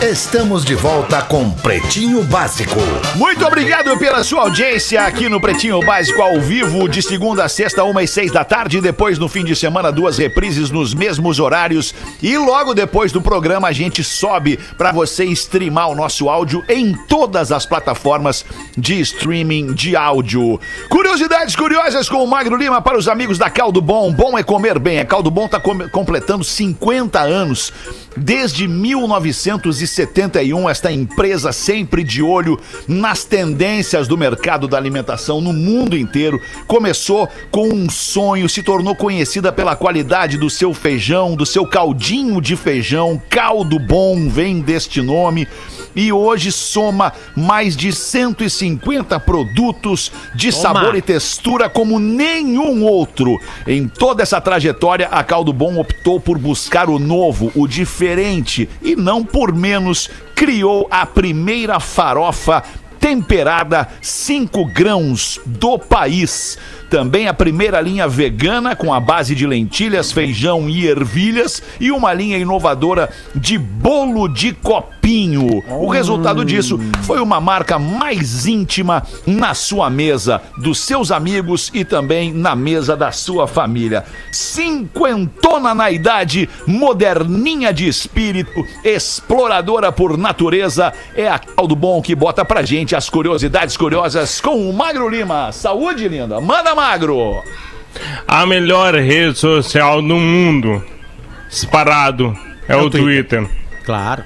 [0.00, 2.78] Estamos de volta com Pretinho Básico.
[3.16, 7.82] Muito obrigado pela sua audiência aqui no Pretinho Básico ao vivo, de segunda a sexta,
[7.82, 8.80] uma e seis da tarde.
[8.80, 11.92] Depois, no fim de semana, duas reprises nos mesmos horários.
[12.22, 16.94] E logo depois do programa, a gente sobe para você streamar o nosso áudio em
[17.08, 18.44] todas as plataformas
[18.76, 20.60] de streaming de áudio.
[20.88, 24.12] Curiosidades curiosas com o Magro Lima para os amigos da Caldo Bom.
[24.12, 25.00] Bom é comer bem.
[25.00, 27.72] A Caldo Bom está completando 50 anos.
[28.16, 35.96] Desde 1971, esta empresa sempre de olho nas tendências do mercado da alimentação no mundo
[35.96, 36.40] inteiro.
[36.66, 42.40] Começou com um sonho, se tornou conhecida pela qualidade do seu feijão, do seu caldinho
[42.40, 43.20] de feijão.
[43.28, 45.46] Caldo Bom vem deste nome.
[45.98, 53.36] E hoje soma mais de 150 produtos de sabor e textura como nenhum outro.
[53.66, 58.94] Em toda essa trajetória, a Caldo Bom optou por buscar o novo, o diferente e
[58.94, 62.62] não por menos criou a primeira farofa
[63.00, 66.56] temperada 5 grãos do país.
[66.90, 72.14] Também a primeira linha vegana com a base de lentilhas, feijão e ervilhas e uma
[72.14, 75.62] linha inovadora de bolo de copinho.
[75.68, 81.84] O resultado disso foi uma marca mais íntima na sua mesa, dos seus amigos e
[81.84, 84.04] também na mesa da sua família.
[84.32, 92.44] Cinquentona na idade, moderninha de espírito, exploradora por natureza, é a Caldo Bom que bota
[92.44, 95.52] pra gente as curiosidades curiosas com o Magro Lima.
[95.52, 96.40] Saúde, linda.
[96.40, 97.42] Manda, Magro.
[98.28, 100.80] A melhor rede social do mundo,
[101.48, 102.32] disparado,
[102.68, 103.44] é, o Twitter.
[103.84, 104.22] Claro.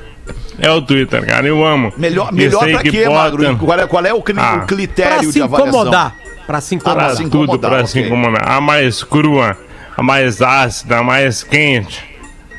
[0.58, 1.46] É o Twitter, cara.
[1.46, 1.92] Eu amo.
[1.96, 3.56] Melhor, melhor pra que quê, bota- Magro?
[3.56, 4.60] Qual é, qual é o, cri- Ah.
[4.62, 5.68] o critério Pra de se avaliação?
[5.80, 6.14] incomodar.
[6.46, 7.16] Pra se pra incomodar.
[7.16, 8.06] se tudo incomodar, pra se ok.
[8.10, 8.48] incomodar.
[8.48, 9.56] A mais crua,
[9.96, 12.04] a mais ácida, a mais quente.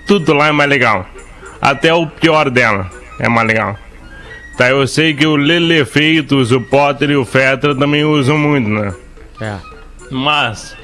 [0.08, 1.06] Tudo lá é mais legal.
[1.62, 2.90] Até o pior dela
[3.20, 3.78] é mais legal.
[4.58, 8.70] Tá, eu sei que o Lele Feitos, o Potter e o Fetra também usam muito,
[8.70, 8.94] né?
[9.40, 9.73] É.
[10.14, 10.78] Mas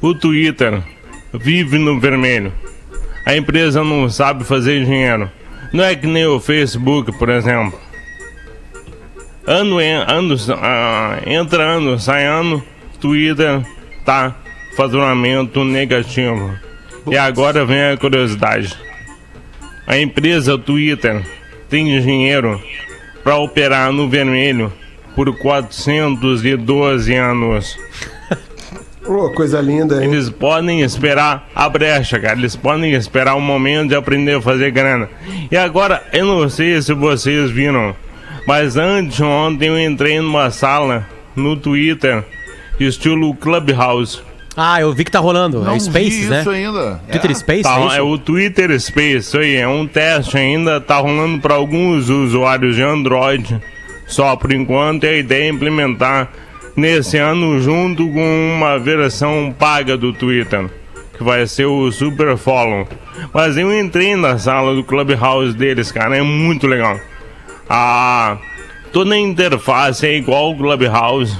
[0.00, 0.82] o Twitter
[1.32, 2.52] vive no vermelho.
[3.24, 5.30] A empresa não sabe fazer dinheiro.
[5.72, 7.78] Não é que nem o Facebook, por exemplo.
[9.46, 12.62] Ano, ano, ah, entra ano, sai ano,
[13.00, 13.64] Twitter
[14.04, 14.34] tá
[14.76, 16.52] faturamento negativo.
[17.10, 18.76] E agora vem a curiosidade.
[19.86, 21.24] A empresa Twitter
[21.68, 22.60] tem dinheiro
[23.22, 24.72] para operar no vermelho
[25.14, 27.78] por 412 anos.
[29.08, 30.10] Ô, coisa linda, hein?
[30.10, 32.38] Eles podem esperar a brecha, cara.
[32.38, 35.08] Eles podem esperar o momento de aprender a fazer grana.
[35.50, 37.94] E agora, eu não sei se vocês viram,
[38.46, 42.24] mas antes ontem eu entrei numa sala no Twitter,
[42.80, 44.20] estilo Clubhouse.
[44.56, 45.62] Ah, eu vi que tá rolando.
[45.62, 46.40] Não é Spaces, né?
[46.40, 47.00] isso ainda.
[47.10, 50.96] Twitter Space, Tá, é é o Twitter Space, isso aí, é um teste ainda, tá
[50.96, 53.60] rolando para alguns usuários de Android.
[54.06, 56.30] Só por enquanto e a ideia é implementar
[56.76, 60.68] nesse ano junto com uma versão paga do Twitter,
[61.16, 62.86] que vai ser o Super Follow.
[63.32, 67.00] Mas eu entrei na sala do Clubhouse deles, cara, é muito legal.
[67.68, 68.36] A
[68.92, 71.36] toda a interface é igual ao Clubhouse.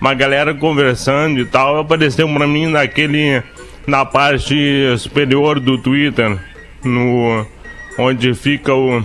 [0.00, 3.42] Uma galera conversando e tal, apareceu pra mim naquele
[3.86, 4.54] na parte
[4.98, 6.38] superior do Twitter,
[6.84, 7.44] no
[7.98, 9.02] onde fica o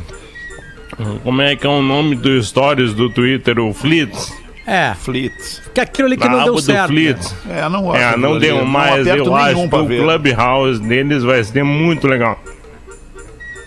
[1.24, 4.43] como é que é o nome do stories do Twitter, o Flits.
[4.66, 5.34] É, Fleet.
[5.74, 6.88] que aquilo ali que não deu certo.
[6.88, 7.18] Fleet.
[7.50, 8.40] É, não gosto É, não ali.
[8.40, 10.02] deu, mas aperto eu acho que o ver.
[10.02, 12.42] Clubhouse deles vai ser muito legal.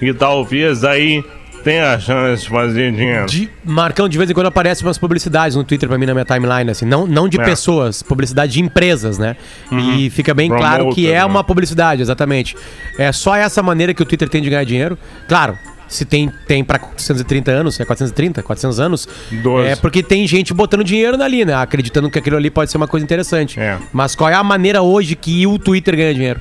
[0.00, 1.22] E talvez aí
[1.64, 3.26] tenha a chance de fazer dinheiro.
[3.26, 6.24] De, Marcão, de vez em quando aparece umas publicidades no Twitter pra mim na minha
[6.24, 7.44] timeline, assim, não, não de É.
[7.44, 9.36] pessoas, publicidade de empresas, né?
[9.72, 11.24] E fica bem claro que Promoter, é né?
[11.24, 12.56] uma publicidade, exatamente.
[12.98, 14.96] É só essa maneira que o Twitter tem de ganhar dinheiro.
[15.28, 15.58] Claro,
[15.88, 19.08] se tem, tem pra 430 anos, é 430, 400 anos,
[19.42, 19.68] Doze.
[19.68, 21.54] é porque tem gente botando dinheiro ali, né?
[21.54, 23.58] Acreditando que aquilo ali pode ser uma coisa interessante.
[23.60, 23.78] É.
[23.92, 26.40] Mas qual é a maneira hoje que o Twitter ganha dinheiro?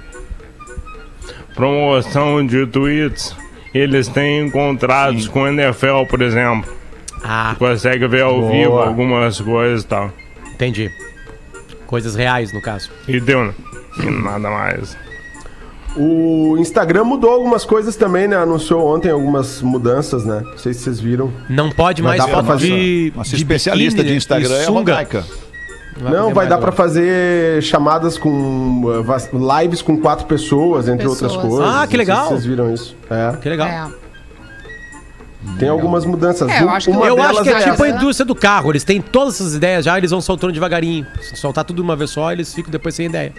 [1.54, 3.36] Promoção de tweets.
[3.74, 6.74] Eles têm contratos com a NFL, por exemplo.
[7.24, 8.52] Ah, Consegue ver ao Boa.
[8.52, 10.14] vivo algumas coisas e tal.
[10.54, 10.90] entendi.
[11.86, 12.90] Coisas reais, no caso.
[13.08, 13.54] E deu, né?
[14.02, 14.98] E nada mais.
[15.98, 18.36] O Instagram mudou algumas coisas também, né?
[18.36, 20.42] Anunciou ontem algumas mudanças, né?
[20.46, 21.32] Não sei se vocês viram.
[21.50, 22.68] Não pode Vai mais dar pra foto fazer.
[22.68, 24.80] de, Nossa de especialista de Instagram e é a sunga.
[24.92, 25.24] Rodaica.
[25.98, 26.72] Não, vai dar pra agora.
[26.74, 29.30] fazer chamadas com vas-
[29.62, 31.48] lives com quatro pessoas, entre outras Pessoas.
[31.54, 31.74] coisas.
[31.74, 32.28] Ah, que se legal.
[32.28, 32.98] vocês viram isso?
[33.10, 33.38] É.
[33.38, 33.68] Que legal.
[33.68, 33.88] É.
[35.58, 36.50] Tem algumas mudanças.
[36.50, 37.96] É, eu acho que Eu acho que é é tipo a essa.
[37.98, 38.72] indústria do carro.
[38.72, 41.06] Eles têm todas essas ideias já, eles vão soltando devagarinho.
[41.22, 43.32] Se soltar tudo de uma vez só, eles ficam depois sem ideia.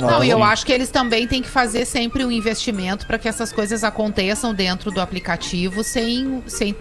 [0.00, 3.28] Não, e eu acho que eles também têm que fazer sempre um investimento para que
[3.28, 6.74] essas coisas aconteçam dentro do aplicativo sem, sem,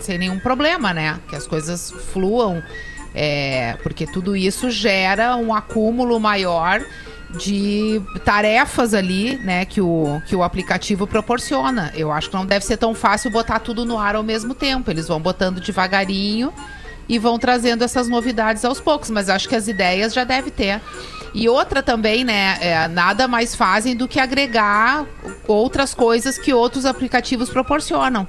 [0.00, 1.18] sem nenhum problema, né?
[1.28, 2.62] Que as coisas fluam,
[3.14, 6.84] é, porque tudo isso gera um acúmulo maior
[7.36, 11.90] de tarefas ali, né, que o, que o aplicativo proporciona.
[11.94, 14.90] Eu acho que não deve ser tão fácil botar tudo no ar ao mesmo tempo.
[14.90, 16.52] Eles vão botando devagarinho
[17.12, 20.80] e vão trazendo essas novidades aos poucos, mas acho que as ideias já deve ter.
[21.34, 25.04] E outra também, né, é, nada mais fazem do que agregar
[25.46, 28.26] outras coisas que outros aplicativos proporcionam.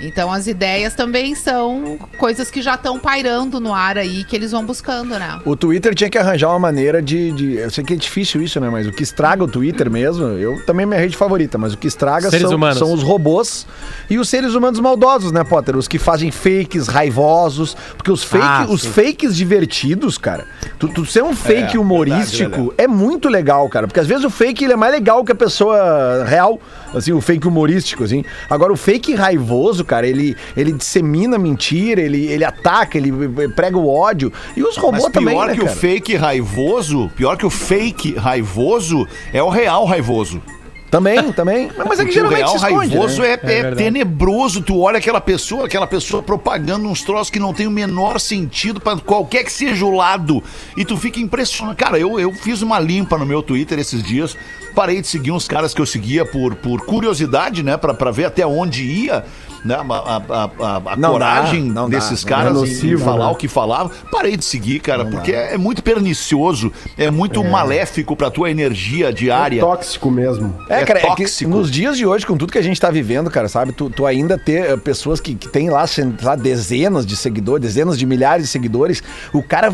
[0.00, 4.52] Então as ideias também são coisas que já estão pairando no ar aí, que eles
[4.52, 5.38] vão buscando, né?
[5.44, 8.60] O Twitter tinha que arranjar uma maneira de, de- Eu sei que é difícil isso,
[8.60, 8.68] né?
[8.68, 11.76] Mas o que estraga o Twitter mesmo, eu também é minha rede favorita, mas o
[11.78, 13.66] que estraga Seres são, são os robôs
[14.10, 15.76] e os seres humanos maldosos, né, Potter?
[15.76, 17.76] Os que fazem fakes raivosos.
[17.96, 20.46] Porque os, fake, Ah, os fakes divertidos, cara.
[20.78, 23.86] Tu, tu ser um fake É, humorístico verdade, é muito legal, cara.
[23.86, 26.60] Porque às vezes o fake ele é mais legal que a pessoa real,
[26.94, 28.24] assim, o fake humorístico, assim.
[28.48, 33.12] Agora, o fake raivoso, cara, ele, ele dissemina mentira, ele, ele ataca, ele
[33.54, 34.32] prega o ódio.
[34.56, 35.72] E os robôs Mas também, pior né, que cara?
[35.72, 40.42] o fake raivoso, pior que o fake raivoso é o real raivoso.
[40.90, 41.70] Também, também.
[41.86, 43.28] Mas é que geralmente real se esconde, raivoso né?
[43.28, 43.76] é, é verdade.
[43.76, 44.62] tenebroso.
[44.62, 48.80] Tu olha aquela pessoa, aquela pessoa propagando uns troços que não tem o menor sentido
[48.80, 50.42] pra qualquer que seja o lado.
[50.76, 51.76] E tu fica impressionado.
[51.76, 54.36] Cara, eu, eu fiz uma limpa no meu Twitter esses dias.
[54.74, 57.76] Parei de seguir uns caras que eu seguia por, por curiosidade, né?
[57.76, 59.24] Pra, pra ver até onde ia.
[59.64, 61.96] Né, a, a- a- a- Não coragem dá, não dá.
[61.98, 63.32] desses É caras em- nocivo, em falar né?
[63.32, 63.90] o que falavam.
[64.10, 69.12] Parei de seguir, cara, porque é, é muito pernicioso, é muito maléfico pra tua energia
[69.12, 69.58] diária.
[69.58, 70.54] É tóxico mesmo.
[70.68, 71.50] É, É cara, é que tóxico.
[71.50, 73.72] nos dias de hoje, com tudo que a gente tá vivendo, cara, sabe?
[73.72, 75.84] Tu, tu ainda ter eh, pessoas que, que tem lá,
[76.22, 79.02] lá, dezenas de seguidores, dezenas de milhares de seguidores,
[79.32, 79.72] o cara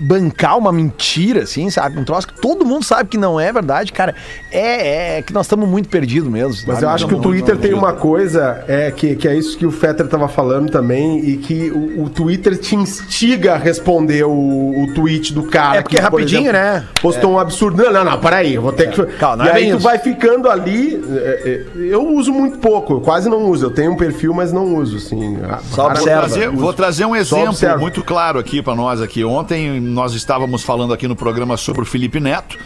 [0.00, 1.98] bancar uma mentira, assim, sabe?
[1.98, 4.14] Um troço que todo mundo sabe que não é verdade, cara,
[4.50, 6.62] é, é que nós estamos muito perdidos mesmo.
[6.66, 6.84] Mas sabe?
[6.84, 9.56] eu acho que o Não- Twitter não- tem uma coisa, é que, que é isso
[9.58, 14.24] que o Fetter tava falando também, e que o, o Twitter te instiga a responder
[14.24, 15.78] o, o tweet do cara.
[15.78, 16.84] É porque que, é por rapidinho, né?
[17.00, 17.82] Postou um absurdo.
[17.82, 19.02] Não, não, não, peraí, eu vou ter que.
[19.18, 19.78] Calma, e é aí tu isso.
[19.80, 21.02] vai ficando ali.
[21.10, 23.66] é, é, Eu uso muito pouco, eu quase não uso.
[23.66, 25.38] Eu tenho um perfil, mas não uso, assim.
[25.70, 26.20] Só Rara- observa.
[26.28, 29.24] trazer- vou trazer um exemplo muito claro aqui pra nós aqui.
[29.24, 32.58] Ontem nós estávamos falando aqui no programa sobre o Felipe Neto.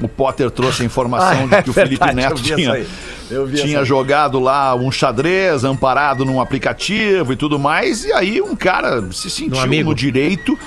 [0.00, 2.86] O Potter trouxe a informação Ah, de que o é Felipe verdade, Neto tinha,
[3.54, 8.04] tinha jogado lá um xadrez amparado num aplicativo e tudo mais.
[8.04, 10.58] E aí um cara se sentiu no direito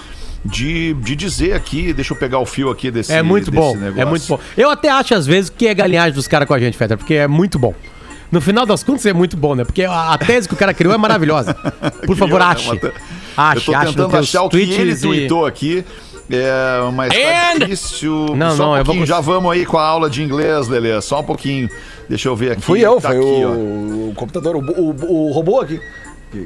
[0.45, 3.75] de, de dizer aqui, deixa eu pegar o fio aqui desse É muito desse bom,
[3.75, 4.01] negócio.
[4.01, 4.39] é muito bom.
[4.55, 7.15] Eu até acho às vezes que é galinhagem dos caras com a gente, Fetter, porque
[7.15, 7.73] é muito bom.
[8.31, 9.63] No final das contas é muito bom, né?
[9.63, 11.53] Porque a, a tese que o cara criou é maravilhosa.
[12.05, 12.65] Por favor, Criou, né, ache.
[12.69, 12.93] uma te- eu
[13.37, 14.95] Ache, tô ache tentando achar o que ele e...
[14.97, 15.85] tweetou aqui.
[16.29, 18.25] É, mas tá And- difícil.
[18.35, 20.99] Não, Só não, um eu vou já vamos aí com a aula de inglês, Lelê.
[21.01, 21.69] Só um pouquinho.
[22.09, 22.61] Deixa eu ver aqui.
[22.61, 23.49] Fui eu, Tá foi aqui, ó.
[23.49, 25.79] o, o computador, o, o, o robô aqui.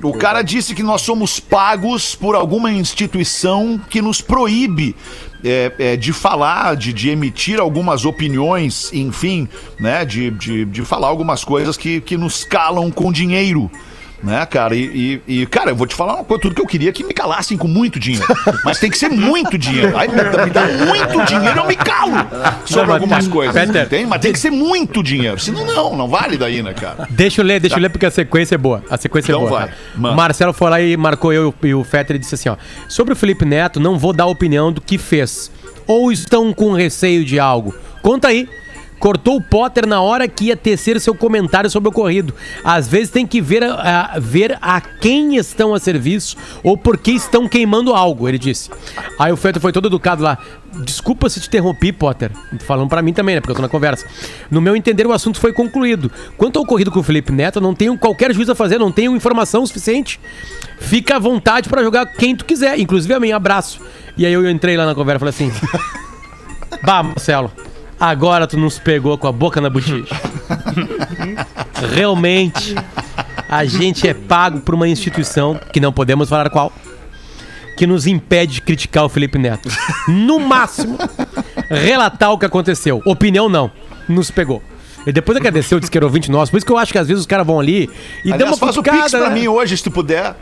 [0.03, 4.95] O cara disse que nós somos pagos por alguma instituição que nos proíbe
[5.43, 10.05] é, é, de falar, de, de emitir algumas opiniões, enfim, né?
[10.05, 13.69] De, de, de falar algumas coisas que, que nos calam com dinheiro.
[14.23, 14.75] Né, cara?
[14.75, 16.91] E, e- e, cara, eu vou te falar uma coisa, tudo que eu queria é
[16.93, 18.25] que me calassem com muito dinheiro.
[18.63, 19.97] Mas tem que ser muito dinheiro.
[19.97, 22.15] Aí me dá, me dá muito dinheiro, eu me calo
[22.65, 23.65] sobre mas algumas tá- coisas.
[23.67, 25.39] Peter, Tem, mas tem que ser muito dinheiro.
[25.39, 27.07] Senão, não, não vale daí, né, cara?
[27.09, 28.83] Deixa eu ler, deixa eu ler porque a sequência é boa.
[28.89, 29.69] A sequência Então é boa.
[29.95, 32.55] vai, Marcelo foi lá e marcou eu e o Fetter e disse assim, ó.
[32.87, 35.51] Sobre o Felipe Neto, não vou dar opinião do que fez.
[35.87, 37.73] Ou estão com receio de algo?
[38.01, 38.47] Conta aí.
[39.01, 42.33] Cortou o Potter na hora que ia tecer seu comentário sobre o ocorrido.
[42.63, 46.97] Às vezes tem que ver a, a- ver a quem estão a serviço ou por
[46.97, 48.69] que estão queimando algo, ele disse.
[49.17, 50.37] Aí o Fetter foi todo educado lá.
[50.85, 52.31] Desculpa se te interrompi, Potter.
[52.59, 53.41] Falando pra mim também, né?
[53.41, 54.05] Porque eu tô na conversa.
[54.49, 56.09] No meu entender, o assunto foi concluído.
[56.37, 59.13] Quanto ao ocorrido com o Felipe Neto, não tenho qualquer juízo a fazer, não tenho
[59.15, 60.17] informação suficiente.
[60.79, 63.31] Fica à vontade pra jogar quem tu quiser, inclusive a mim.
[63.33, 63.81] Abraço.
[64.15, 65.67] E aí eu entrei lá na conversa e falei assim:
[66.83, 67.51] Bah, Marcelo,
[68.01, 70.15] agora tu nos pegou com a boca na botija.
[71.93, 72.73] Realmente,
[73.47, 76.73] a gente é pago por uma instituição, que não podemos falar qual,
[77.77, 79.69] que nos impede de criticar o Felipe Neto.
[80.07, 80.97] No máximo,
[81.69, 83.01] relatar o que aconteceu.
[83.05, 83.71] Opinião não.
[84.09, 84.63] Nos pegou.
[85.05, 86.51] E depois agradeceu, disse que era ouvinte nosso.
[86.51, 87.89] Por isso que eu acho que às vezes os caras vão ali
[88.23, 89.39] e dão Aliás, uma faz o cutucada, pix pra né?
[89.39, 90.35] mim hoje, se tu puder.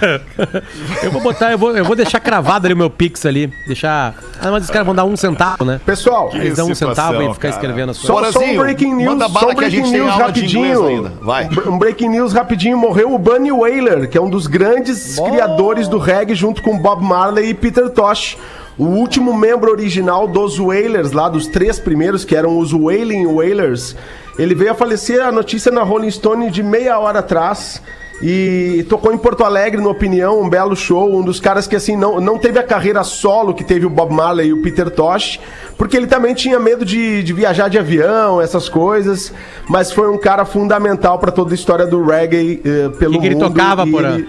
[1.02, 3.52] Eu vou botar, eu vou, eu vou deixar cravado ali o meu Pix ali.
[3.66, 4.14] Deixar.
[4.40, 5.80] Ah, mas os caras vão dar um centavo, né?
[5.84, 7.54] Pessoal, Eles dão um situação, centavo e ficar cara.
[7.54, 8.32] escrevendo as Só, coisas.
[8.32, 10.14] só um Borazinho, breaking news, manda bala só um que a gente breaking tem news
[10.14, 10.86] inglês rapidinho.
[10.86, 11.12] ainda.
[11.20, 11.48] Vai.
[11.66, 12.78] Um breaking news rapidinho.
[12.78, 17.02] Morreu o Bunny Wailer, que é um dos grandes criadores do reggae, junto com Bob
[17.04, 18.36] Marley e Peter Tosh.
[18.78, 23.94] O último membro original dos Wailers, lá dos três primeiros, que eram os Wailing Wailers,
[24.38, 27.82] ele veio a falecer, a notícia na Rolling Stone de meia hora atrás.
[28.22, 31.18] E tocou em Porto Alegre, no Opinião, um belo show.
[31.18, 34.12] Um dos caras que, assim, não, não teve a carreira solo que teve o Bob
[34.12, 35.40] Marley e o Peter Tosh,
[35.78, 39.32] porque ele também tinha medo de, de viajar de avião, essas coisas.
[39.68, 43.26] Mas foi um cara fundamental para toda a história do reggae eh, pelo Que que
[43.26, 43.48] ele mundo.
[43.48, 44.14] tocava, e Porã?
[44.16, 44.28] ele-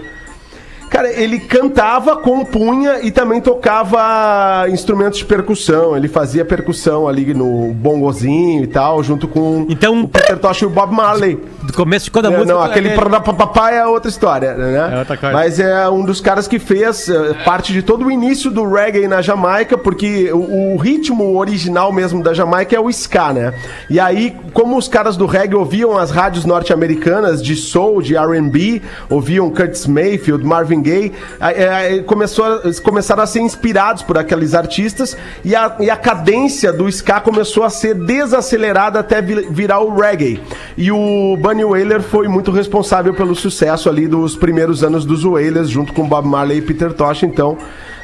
[0.91, 5.95] Cara, ele cantava, compunha e também tocava instrumentos de percussão.
[5.95, 10.65] Ele fazia percussão ali no bongozinho e tal, junto com Então- o Peter Tosh e
[10.65, 11.39] o Bob Marley.
[11.63, 12.53] Do começo de cada É, música.
[12.53, 14.89] não, tu- aquele é- papai é outra história, né?
[14.93, 15.33] É outra coisa.
[15.33, 19.07] Mas é um dos caras que fez eh, parte de todo o início do reggae
[19.07, 23.53] na Jamaica, porque o, o ritmo original mesmo da Jamaica é o ska, né?
[23.89, 28.81] E aí, como os caras do reggae ouviam as rádios norte-americanas de soul, de R&B,
[29.09, 34.53] ouviam Curtis Mayfield, Marvin Gaye, aí, aí começou a- começaram a ser inspirados por aqueles
[34.53, 35.15] artistas
[35.45, 39.95] e a, e a cadência do ska começou a ser desacelerada até vi- virar o
[39.95, 40.41] reggae.
[40.77, 45.69] E o Bunny Wailer foi muito responsável pelo sucesso ali dos primeiros anos dos Wailers,
[45.69, 47.23] junto com Bob Marley e Peter Tosh.
[47.23, 47.57] Então,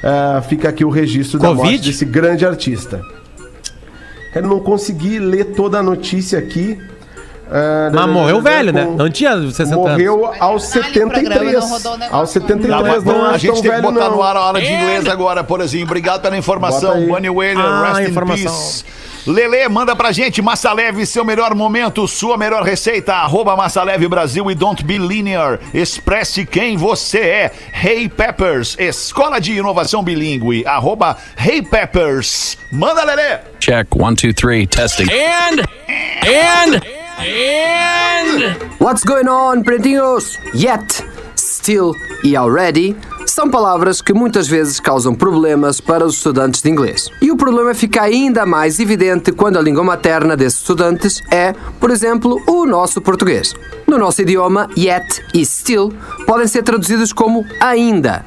[0.03, 1.69] eh, fica aqui o registro da Covid?
[1.71, 3.01] morte desse grande artista.
[4.35, 6.77] Eu não consegui ler toda a notícia aqui.
[7.49, 8.85] Eh, Mas morreu velho, né?
[8.85, 9.75] Não tinha 60 anos.
[9.91, 11.53] Morreu aos Finale do programa, 73.
[11.63, 12.15] não rodou o negócio.
[12.17, 14.15] Aos 73 Tá, mas não, bom, a é gente tem que botar não.
[14.17, 15.85] no ar a aula de inglês agora, Porazinho.
[15.85, 17.05] Obrigado pela informação.
[17.07, 18.51] Bunny Wailer, Ah, rest in informação.
[18.51, 18.83] peace.
[19.25, 24.07] Lele, manda pra gente, Massa Leve, seu melhor momento, sua melhor receita, arroba Massa Leve
[24.07, 25.59] Brasil e Don't Be Linear.
[25.73, 27.51] Expresse quem você é.
[27.83, 32.57] Hey Peppers, Escola de Inovação Bilingue, arroba Hey Peppers.
[32.71, 33.39] Manda, Lele!
[33.59, 35.07] Check one, two, three, testing.
[35.11, 35.59] And,
[36.25, 36.81] and,
[37.17, 38.55] and.
[38.79, 40.37] What's going on, pretinhos?
[40.53, 41.03] Yet,
[41.35, 41.93] still
[42.23, 42.95] e already
[43.25, 47.09] são palavras que muitas vezes causam problemas para os estudantes de inglês.
[47.21, 51.91] E o problema fica ainda mais evidente quando a língua materna desses estudantes é, por
[51.91, 53.53] exemplo, o nosso português.
[53.85, 55.93] No nosso idioma, yet e still
[56.25, 58.25] podem ser traduzidos como ainda.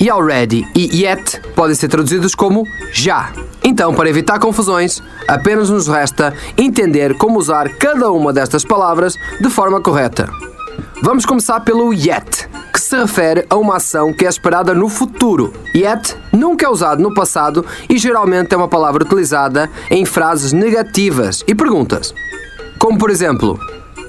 [0.00, 3.32] E already e yet podem ser traduzidos como já.
[3.62, 9.50] Então, para evitar confusões, apenas nos resta entender como usar cada uma destas palavras de
[9.50, 10.28] forma correta.
[11.02, 15.52] Vamos começar pelo yet, que se refere a uma ação que é esperada no futuro.
[15.74, 21.44] Yet nunca é usado no passado e geralmente é uma palavra utilizada em frases negativas
[21.46, 22.12] e perguntas.
[22.78, 23.58] Como por exemplo,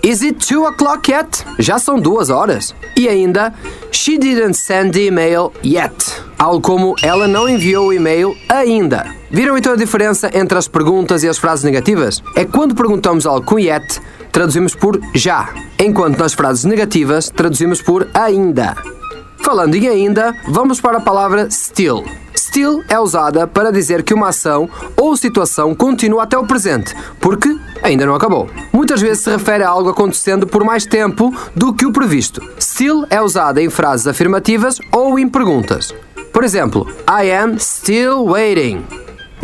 [0.02, 1.46] Is it two o'clock yet?
[1.60, 2.74] Já são duas horas.
[2.96, 3.54] E ainda,
[3.92, 5.94] She didn't send the email yet.
[6.38, 9.06] Algo como ela não enviou o e-mail ainda.
[9.30, 12.24] Viram então a diferença entre as perguntas e as frases negativas?
[12.36, 14.00] É quando perguntamos algo com yet,
[14.32, 18.76] traduzimos por já, enquanto nas frases negativas traduzimos por ainda.
[19.44, 22.06] Falando em ainda, vamos para a palavra still.
[22.50, 27.56] Still é usada para dizer que uma ação ou situação continua até o presente, porque
[27.84, 28.50] ainda não acabou.
[28.74, 32.42] Muitas vezes se refere a algo acontecendo por mais tempo do que o previsto.
[32.60, 35.94] Still é usada em frases afirmativas ou em perguntas.
[36.34, 38.84] Por exemplo, I am still waiting.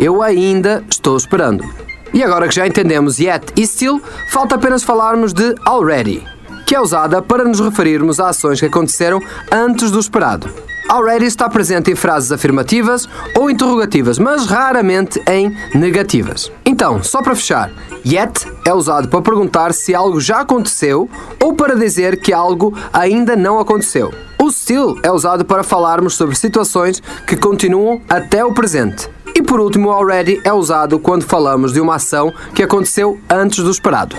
[0.00, 1.64] Eu ainda estou esperando.
[2.12, 4.02] E agora que já entendemos yet e still,
[4.32, 6.26] falta apenas falarmos de already.
[6.66, 10.50] que é usada para nos referirmos a ações que aconteceram antes do esperado.
[10.88, 16.50] Already está presente em frases afirmativas ou interrogativas, mas raramente em negativas.
[16.64, 17.72] Então, só para fechar,
[18.04, 21.10] yet é usado para perguntar se algo já aconteceu
[21.42, 24.12] ou para dizer que algo ainda não aconteceu.
[24.40, 29.10] O still é usado para falarmos sobre situações que continuam até o presente.
[29.34, 33.70] E por último, already é usado quando falamos de uma ação que aconteceu antes do
[33.70, 34.16] esperado.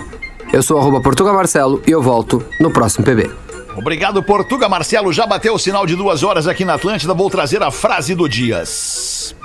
[0.51, 3.46] Eu sou arroba Portugal Marcelo e eu volto no próximo PB.
[3.77, 5.13] Obrigado, Portuga Marcelo.
[5.13, 7.13] Já bateu o sinal de duas horas aqui na Atlântida.
[7.13, 9.35] Vou trazer a frase do Dias.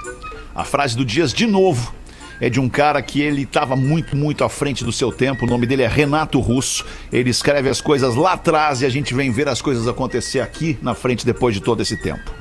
[0.54, 1.94] A frase do Dias, de novo,
[2.40, 5.44] é de um cara que ele estava muito, muito à frente do seu tempo.
[5.44, 6.82] O nome dele é Renato Russo.
[7.12, 10.78] Ele escreve as coisas lá atrás e a gente vem ver as coisas acontecer aqui
[10.80, 12.32] na frente depois de todo esse tempo.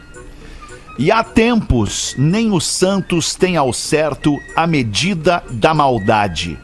[0.97, 6.57] E há tempos, nem os santos têm ao certo a medida da maldade.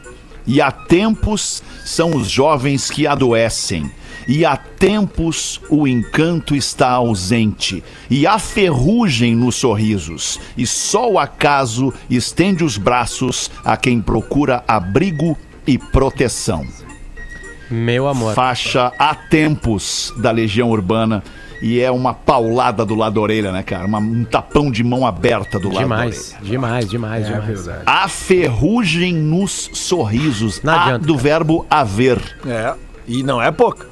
[0.46, 3.90] E há tempos, são os jovens que adoecem.
[4.28, 11.18] E há tempos o encanto está ausente, e há ferrugem nos sorrisos, e só o
[11.18, 16.66] acaso estende os braços a quem procura abrigo e proteção.
[17.70, 18.34] Meu amor.
[18.34, 21.22] Faixa Há Tempos da Legião Urbana.
[21.60, 23.84] E é uma paulada do lado da orelha, né, cara?
[23.84, 26.50] Uma- um tapão de mão aberta do lado Demais, da orelha.
[26.52, 27.68] demais, demais, demais.
[27.84, 30.62] Há ferrugem nos sorrisos.
[30.62, 32.20] Não adianta, do verbo haver.
[32.46, 32.74] É.
[33.08, 33.84] E não é pouco.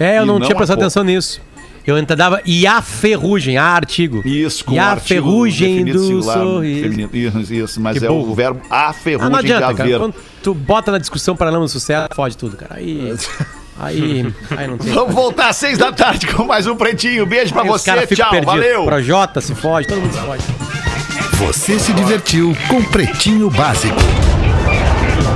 [0.00, 0.86] É, eu não, não tinha prestado pouco.
[0.86, 1.40] atenção nisso.
[1.86, 2.40] Eu entendava.
[2.44, 4.22] E a ferrugem, a artigo.
[4.24, 6.82] Isso, com E a artigo ferrugem do singular sorriso.
[6.82, 7.10] feminino.
[7.12, 8.30] Isso, isso, mas Que é burro.
[8.30, 9.88] o verbo Ah, ferrugem não adianta, de cara.
[9.88, 9.98] haver.
[9.98, 12.76] Quando tu bota na discussão para não sucesso, fode tudo, cara.
[12.76, 13.12] Aí.
[13.80, 14.32] Aí.
[14.56, 14.92] Aí não tem.
[14.92, 17.26] Vamos voltar às seis da tarde com mais um Pretinho.
[17.26, 18.44] Beijo pra Aí você, tchau, perdidos.
[18.44, 18.84] valeu.
[18.84, 20.42] Projota se fode, todo mundo se fode.
[21.38, 23.96] Você se divertiu com Pretinho Básico.